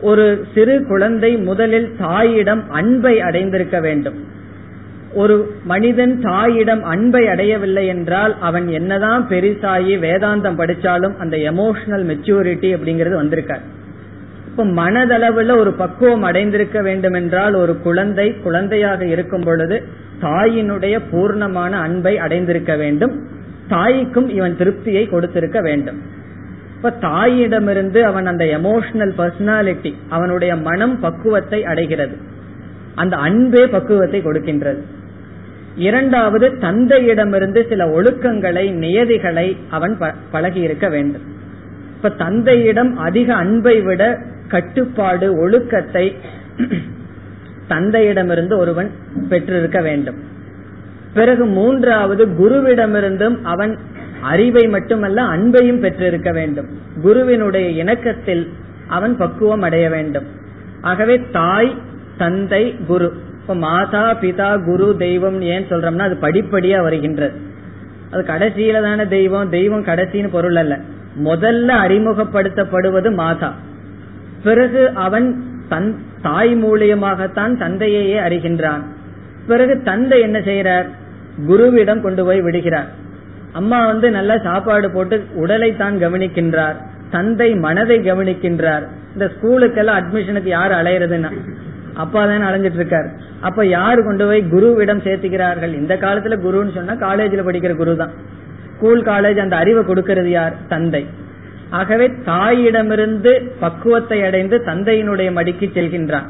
[0.00, 4.18] ஒரு சிறு குழந்தை முதலில் தாயிடம் அன்பை அடைந்திருக்க வேண்டும்.
[5.14, 13.14] ஒரு மனிதன் தாயிடம் அன்பை அடையவில்லை என்றால் அவன் என்னதான் பெரிசாயி வேதாந்தம் படிச்சாலும் அந்த எமோஷனல் மெச்சூரிட்டி அப்படிங்கிறது
[13.14, 13.64] வந்திருக்கார்
[14.56, 19.82] இப்ப மனதளவுல ஒரு பக்குவம் அடைந்திருக்க வேண்டும் என்றால் ஒரு குழந்தை குழந்தையாக இருக்கும் பொழுது
[20.20, 23.26] தாயினுடைய பூர்ணமான அன்பை அடைந்திருக்க வேண்டும்.
[23.68, 25.98] தாய்க்கும் இவன் திருப்தியை கொடுத்திருக்க வேண்டும்.
[26.76, 32.16] இப்ப தாயிடமிருந்து அவன் அந்த எமோஷனல் பர்சனாலிட்டி அவனுடைய மனம் பக்குவத்தை அடைகிறது.
[32.94, 34.80] அந்த அன்பே பக்குவத்தை கொடுக்கின்றது.
[35.76, 39.98] இரண்டாவது தந்தையிடமிருந்து சில ஒழுக்கங்களை நியதிகளை அவன்
[40.30, 41.22] பழகி இருக்க வேண்டும்.
[41.96, 44.18] இப்ப தந்தையிடம் அதிக அன்பை விட
[44.48, 46.16] கட்டுப்பாடு ஒழுக்கத்தை
[47.68, 48.90] தந்தையிடமிருந்து ஒருவன்
[49.28, 50.18] பெற்றிருக்க வேண்டும்.
[51.14, 53.78] பிறகு மூன்றாவது குருவிடமிருந்தும் அவன்
[54.20, 56.66] அறிவை மட்டுமல்ல அன்பையும் பெற்றிருக்க வேண்டும்.
[57.02, 58.52] குருவினுடைய இணக்கத்தில்
[58.86, 60.26] அவன் பக்குவம் அடைய வேண்டும்.
[60.80, 61.74] ஆகவே தாய்
[62.18, 63.12] தந்தை குரு.
[63.40, 67.34] இப்ப மாதா பிதா குரு தெய்வம் ஏன் சொல்றோம்னா அது படிப்படியா வருகின்றது.
[68.10, 70.78] அது கடைசியில தானே தெய்வம் தெய்வம் கடைசின்னு பொருள் அல்ல.
[71.24, 73.54] முதல்ல அறிமுகப்படுத்தப்படுவது மாதா.
[74.44, 78.82] பிறகு அவன் தன் தாய் மூலியமாகத்தான் தந்தையையே அறிகின்றான்.
[79.46, 80.84] பிறகு தந்தை என்ன செய்யறார்
[81.48, 82.86] குருவிடம் கொண்டு போய் விடுகிறார்.
[83.52, 86.74] அம்மா வந்து நல்ல சாப்பாடு போட்டு உடலை தான் கவனிக்கின்றார்.
[87.10, 88.82] தந்தை மனதை கவனிக்கின்றார்.
[89.12, 91.30] இந்த ஸ்கூலுக்கெல்லாம் அட்மிஷனுக்கு யார் அலையிறதுன்னா?
[91.94, 93.08] அப்பா தானே அலைஞ்சிட்டு இருக்காரு.
[93.40, 98.10] அப்ப யாரு கொண்டு போய் குருவிடம் சேர்த்துக்கிறார்கள் இந்த காலத்துல குருன்னு சொன்னா காலேஜ்ல படிக்கிற குரு தான்
[98.76, 100.54] ஸ்கூல் காலேஜ் அந்த அறிவை கொடுக்கிறது யார்?
[100.68, 101.06] தந்தை.
[101.70, 106.26] ஆகவே தாயிடமிருந்து பக்குவத்தை அடைந்து தந்தையினுடைய மடிக்கு செல்கின்றான்.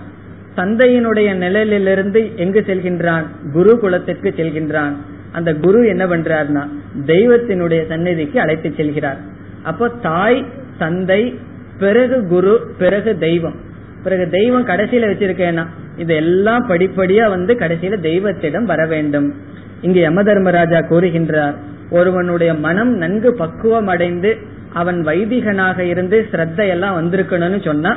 [0.57, 3.25] தந்தையினுடைய நிழலிலிருந்து எங்கு செல்கின்றான்?
[3.53, 4.93] குரு குலத்திற்கு செல்கின்றான்.
[5.33, 6.69] அந்த குரு என்ன பண்றார்னா
[7.07, 9.17] தெய்வத்தினுடைய சந்நிதிக்கு அழைத்து செல்கிறார்.
[9.63, 10.45] அப்போ தாய்
[10.79, 11.39] தந்தை
[11.79, 13.55] பிறகு குரு பிறகு தெய்வம்.
[14.03, 15.67] பிறகு தெய்வம் கடைசியில வச்சிருக்கேன்னா
[15.97, 19.35] இதெல்லாம் படிப்படியா வந்து கடைசியில தெய்வத்திடம் வர வேண்டும்.
[19.81, 21.55] இங்கு யம தர்மராஜா கூறுகின்றார்
[21.91, 27.97] ஒருவனுடைய மனம் நன்கு பக்குவம் அடைந்து அவன் வைதிகனாக இருந்து ஸ்ரத்தையெல்லாம் வந்திருக்கணும்னு சொன்னா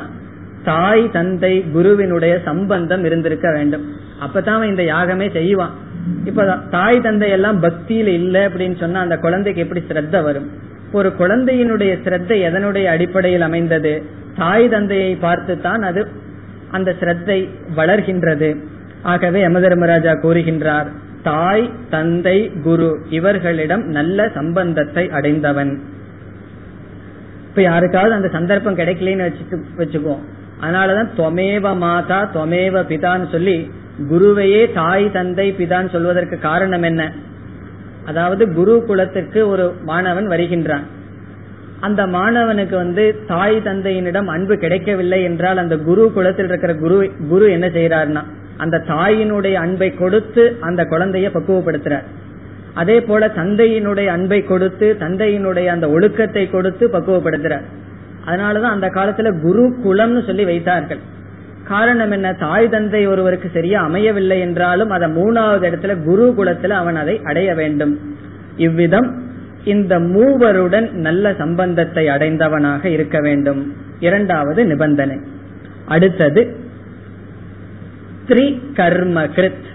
[0.64, 3.86] தாய் தந்தை குருவினுடைய சம்பந்தம் இருந்திருக்க வேண்டும்.
[4.26, 5.72] அப்பதான் இந்த யாகமே செய்வான்.
[6.26, 10.50] இப்ப தாய் தந்தை எல்லாம் பக்தியில இல்ல அப்படின்னு சொன்னா அந்த குழந்தைக்கு எப்படி ஸ்ரத்த வரும்?
[10.92, 14.04] ஒரு குழந்தையினுடைய ஸ்ரத்தை எதனுடைய அடிப்படையில் அமைந்தது?
[14.38, 16.08] தாய் தந்தையை பார்த்து தான் அது
[16.72, 18.56] அந்த ஸ்ரத்தை வளர்கின்றது.
[19.02, 20.86] ஆகவே யமதர்மராஜா கூறுகின்றார்
[21.24, 25.80] தாய் தந்தை குரு இவர்களிடம் நல்ல சம்பந்தத்தை அடைந்தவன்.
[27.50, 30.24] இப்ப யாருக்காவது அந்த சந்தர்ப்பம் கிடைக்கலன்னு வச்சுட்டு வச்சுக்குவோம்
[30.62, 33.58] அதனாலதான் தொமேவ மாதா தொமேவ பிதான்னு சொல்லி
[34.12, 37.02] குருவையே தாய் தந்தை பிதான்னு சொல்வதற்கு காரணம் என்ன?
[38.06, 40.86] அதாவது குரு குலத்திற்கு ஒரு மாணவன் வருகின்றான்.
[41.80, 46.98] அந்த மாணவனுக்கு வந்து தாய் தந்தையினிடம் அன்பு கிடைக்கவில்லை என்றால் அந்த குரு குலத்தில் இருக்கிற குரு
[47.30, 48.24] குரு என்ன செய்யறாருன்னா
[48.58, 52.08] அந்த தாயினுடைய அன்பை கொடுத்து அந்த குழந்தைய பக்குவப்படுத்துறார்.
[52.74, 57.64] அதே போல தந்தையினுடைய அன்பை கொடுத்து தந்தையினுடைய அந்த ஒழுக்கத்தை கொடுத்து பக்குவப்படுத்துறார்.
[58.28, 60.98] அதனாலதான் அந்த காலத்துல குரு குலம்னு சொல்லி வைத்தார்கள்.
[61.64, 62.34] காரணம் என்ன?
[62.34, 68.00] தாய் தந்தை ஒருவருக்கு சரியா அமையவில்லை என்றாலும் அதை மூணாவது இடத்துல குரு குலத்துல அவன் அதை அடைய வேண்டும்.
[68.58, 69.24] இவ்விதம்
[69.64, 73.74] இந்த மூவருடன் நல்ல சம்பந்தத்தை அடைந்தவனாக இருக்க வேண்டும்.
[74.00, 75.20] இரண்டாவது நிபந்தனை.
[75.86, 76.56] அடுத்தது
[78.28, 79.68] த்ரி கர்ம கிருத்.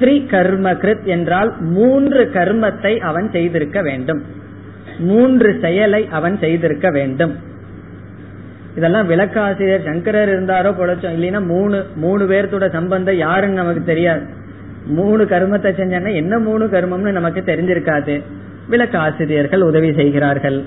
[0.00, 4.22] த்ரி கர்ம கிருத் என்றால் மூன்று கர்மத்தை அவன் செய்திருக்க வேண்டும்.
[4.98, 7.36] மூன்று செயலை அவன் செய்திருக்க வேண்டும்.
[8.76, 14.20] இதெல்லாம் விளக்காசிரியர் சங்கரர் இருந்தாரோ பொழைச்சோம் இல்லைன்னா மூணு மூணு பேர்த்தோட சம்பந்தம் யாருன்னு நமக்கு தெரியாது.
[14.86, 18.22] மூணு கர்மத்தை செஞ்சா என்ன மூணு கர்மம்னு நமக்கு தெரிஞ்சிருக்காது.
[18.70, 20.64] விளக்காசிரியர்கள் உதவி செய்கிறார்கள்.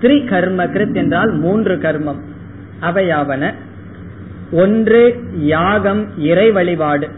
[0.00, 2.20] த்ரி கர்ம கிருத் என்றால் மூன்று கர்மம்.
[2.82, 3.52] அவையாவன.
[4.50, 7.08] ஒன்று யாகம் இறை வழிபாடு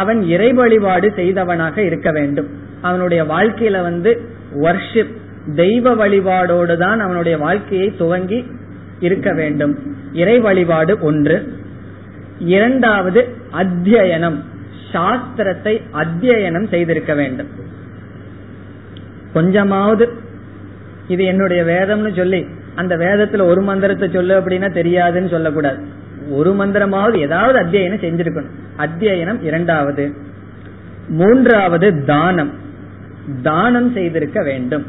[0.00, 2.48] அவன் இறை வழிபாடு செய்தவனாக இருக்க வேண்டும்.
[2.80, 4.10] அவனுடைய வாழ்க்கையில வந்து
[4.62, 5.14] வர்ஷிப்
[5.56, 8.38] தெய்வ வழிபாடோடு தான் அவனுடைய வாழ்க்கையை துவங்கி
[9.00, 9.74] இருக்க வேண்டும்.
[10.12, 11.36] இறை வழிபாடு ஒன்று.
[12.38, 13.20] இரண்டாவது
[13.52, 14.38] அத்தியனம்
[14.92, 17.50] சாஸ்திரத்தை அத்தியனம் செய்திருக்க வேண்டும்.
[19.32, 20.08] கொஞ்சமாவது
[21.08, 22.40] இது என்னுடைய வேதம்னு சொல்லி
[22.74, 25.80] அந்த வேதத்துல ஒரு மந்திரத்தை சொல்லு அப்படின்னா தெரியாதுன்னு சொல்லக்கூடாது.
[26.30, 28.50] ஒரு மந்திரமாவது ஏதாவது அத்தியனம் செஞ்சிருக்கணும்.
[28.78, 30.12] அத்தியனம் இரண்டாவது.
[31.08, 32.50] மூன்றாவது தானம்.
[33.42, 34.86] தானம் செய்திருக்க வேண்டும்.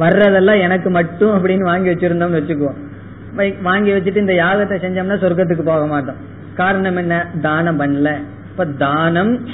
[0.00, 3.62] வர்றதெல்லாம் எனக்கு மட்டும் அப்படின்னு வாங்கி வச்சிருந்தோம் வச்சுக்குவோம்.
[3.62, 6.16] வாங்கி வச்சுட்டு இந்த யாகத்தை செஞ்சோம்னா சொர்க்கத்துக்கு போக மாட்டோம்.
[6.54, 7.26] காரணம் என்ன?
[7.40, 8.18] தானம் பண்ணல.
[8.50, 9.48] இப்ப தானம்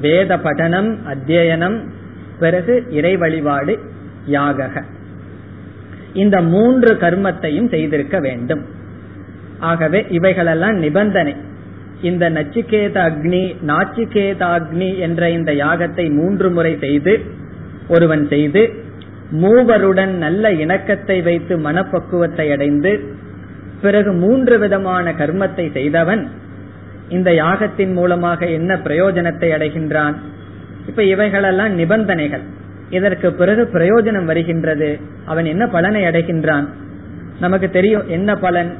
[0.00, 1.80] வேத பட்டனம் அத்தியனம்
[2.38, 3.78] பிறகு இறை வழிபாடு
[4.24, 4.70] யாக
[6.12, 8.64] இந்த மூன்று கர்மத்தையும் செய்திருக்க வேண்டும்.
[9.60, 11.34] ஆகவே இவைகளெல்லாம் நிபந்தனை.
[12.02, 17.20] இந்த நச்சிகேத அக்னி நாச்சிகேத அக்னி என்ற இந்த யாகத்தை மூன்று முறை செய்து
[17.88, 18.82] ஒருவன் செய்து
[19.32, 23.00] மூவருடன் நல்ல இணக்கத்தை வைத்து மனப்பக்குவத்தை அடைந்து
[23.80, 26.28] பிறகு மூன்று விதமான கர்மத்தை செய்தவன்
[27.08, 30.14] இந்த யாகத்தின் மூலமாக என்ன பிரயோஜனத்தை அடைகின்றான்?
[30.86, 32.42] இப்ப இவைகளெல்லாம் நிபந்தனைகள்.
[32.90, 35.00] இதற்கு பிறகு பிரயோஜனம் வருகின்றது.
[35.24, 36.66] அவன் என்ன பலனை அடைகின்றான்?
[37.40, 38.74] நமக்கு தெரியும் என்ன பலன்?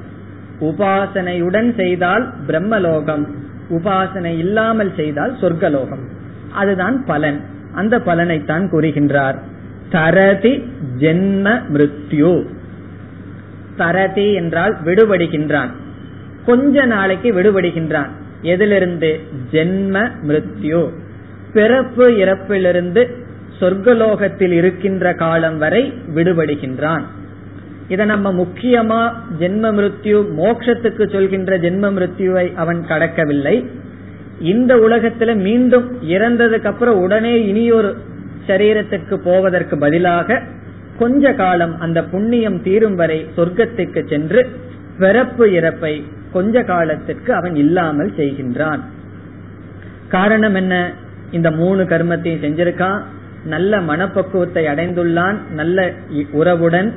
[0.60, 3.26] உபாசனையுடன் செய்தால் பிரம்மலோகம்
[3.70, 6.06] உபாசனை இல்லாமல் செய்தால் சொர்க்கலோகம்.
[6.52, 7.40] அதுதான் பலன்.
[7.74, 9.38] அந்த பலனைத்தான் கூறுகின்றார்.
[9.90, 12.46] தரதி ஜென்ம மிருத்யு.
[13.76, 15.68] தரதி என்றால் விடுபடுகின்றான்.
[16.46, 18.08] கொஞ்ச நாளைக்கு விடுபடுகின்றான்.
[18.42, 19.20] எதிலிருந்து?
[19.52, 20.88] ஜென்ம மிருத்யு.
[21.52, 23.10] பிறப்பு இறப்பிலிருந்து
[23.60, 27.02] சொர்க்கலோகத்தில் இருக்கின்ற காலம் வரை விடுபடுகின்றான்.
[27.88, 33.66] இதை நம்ம முக்கியமா ஜென்ம மிருத்யு மோக்ஷத்துக்கு சொல்கின்ற ஜென்ம மிருத்யுவை அவன் கடக்கவில்லை.
[34.40, 37.96] இந்த உலகத்துல மீண்டும் இறந்ததுக்கு அப்புறம் உடனே இனியொரு
[38.46, 40.42] சரீரத்துக்கு போவதற்கு பதிலாக
[40.98, 44.48] கொஞ்ச காலம் அந்த புண்ணியம் தீரும் வரை சொர்க்கத்துக்கு சென்று
[44.98, 48.80] பிறப்பு இறப்பை கொஞ்ச காலத்திற்கு அவன் இல்லாமல் செய்கின்றான்.
[50.08, 50.92] காரணம் என்ன?
[51.30, 53.00] இந்த மூணு கர்மத்தையும் செஞ்சிருக்கான்.
[53.44, 55.36] நல்ல மனப்பக்குவத்தை அடைந்துள்ளான்.
[55.50, 55.92] நல்ல
[56.32, 56.94] உறவுடன்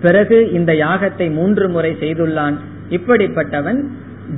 [0.00, 2.54] பிறகு இந்த யாகத்தை மூன்று முறை செய்துள்ளான்.
[2.90, 3.80] இப்படிப்பட்டவன்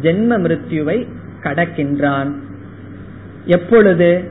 [0.03, 1.07] ஜென்ம மிருத்யுவை
[1.43, 2.35] கடக்கின்றான்.
[3.45, 4.31] எப்பொழுது?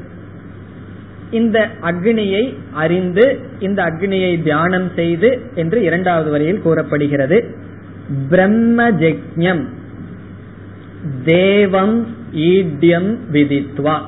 [1.31, 7.55] இந்த அக்னியை அறிந்து இந்த அக்னியை தியானம் செய்து என்று இரண்டாவது வரையில் கூறப்படுகிறது.
[8.29, 9.63] பிரம்ம ஜெக்ஞம்.
[11.25, 12.05] தேவம்
[12.35, 13.99] ஈட்யம் விதித்வா.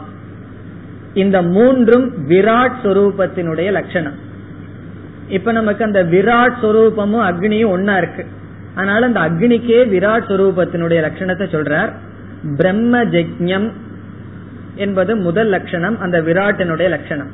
[1.13, 4.25] இந்த மூன்றும் விராட் சொரூபத்தினுடைய லட்சணம்.
[5.27, 8.25] இப்ப நமக்கு அந்த விராட் சொரூபமும் அக்னியும் ஒன்னா இருக்கு.
[8.75, 11.91] அதனால அந்த அக்னிக்கே விராட் சொரூபத்தினுடைய லட்சணத்தை சொல்றார்.
[12.57, 13.71] பிரம்ம ஜெக்ஞம்
[14.75, 17.31] என்பது முதல் லட்சணம் அந்த விராட்டினுடைய லட்சணம்.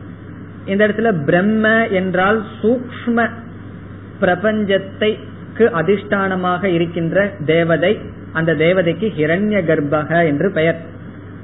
[0.65, 3.29] இந்த இடத்துல பிரம்ம என்றால் சூக்ம
[4.21, 7.99] பிரபஞ்சத்தைக்கு அதிஷ்டானமாக இருக்கின்ற தேவதை
[8.33, 10.79] அந்த தேவதைக்கு ஹிரண்ய கர்ப்பக என்று பெயர்.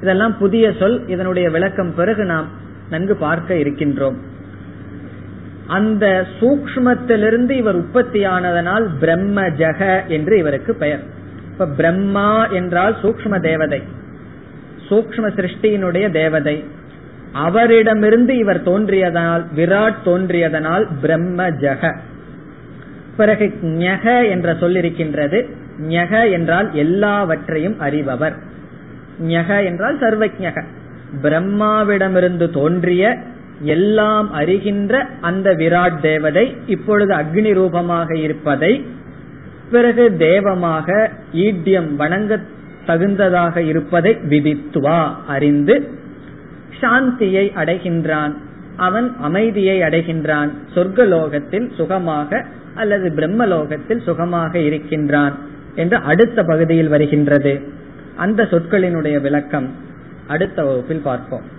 [0.02, 2.48] இதெல்லாம் புதிய சொல் இதனுடைய விளக்கம் பிறகு நாம்
[2.90, 4.16] நன்கு பார்க்க இருக்கின்றோம்.
[5.70, 11.02] அந்த சூக்மத்திலிருந்து இவர் உற்பத்தியானதனால் பிரம்ம ஜக என்று இவருக்கு பெயர்.
[11.52, 13.82] இப்ப பிரம்மா என்றால் சூக்ம தேவதை.
[14.88, 16.64] சூக்ம சிருஷ்டியினுடைய தேவதை.
[17.32, 21.96] அவரிடமிருந்து இவர் தோன்றியதனால் விராட் தோன்றியதனால் பிரம்ம ஜக.
[23.16, 25.48] பிறகு ஞக என்ற சொல்லிருக்கின்றது.
[25.88, 28.36] ஞக என்றால் எல்லாவற்றையும் அறிபவர்.
[29.22, 30.64] ஞக என்றால் சர்வஜக.
[31.22, 33.18] பிரம்மாவிடமிருந்து தோன்றிய
[33.60, 38.84] எல்லாம் அறிகின்ற அந்த விராட் தேவதை இப்பொழுது அக்னி ரூபமாக இருப்பதை
[39.70, 42.40] பிறகு தேவமாக ஈட்டியம் வணங்க
[42.86, 45.98] தகுந்ததாக இருப்பதை விதித்துவா அறிந்து
[46.80, 48.34] சாந்தியை அடைகின்றான்.
[48.76, 50.50] அவன் அமைதியை அடைகின்றான்.
[50.74, 52.44] சொர்க்கலோகத்தில் சுகமாக
[52.74, 55.34] அல்லது பிரம்மலோகத்தில் சுகமாக இருக்கின்றான்
[55.74, 57.60] என்று அடுத்த பகுதியில் வருகின்றது.
[58.16, 59.74] அந்த சொற்களினுடைய விளக்கம்
[60.26, 61.58] அடுத்த வகுப்பில் பார்ப்போம்.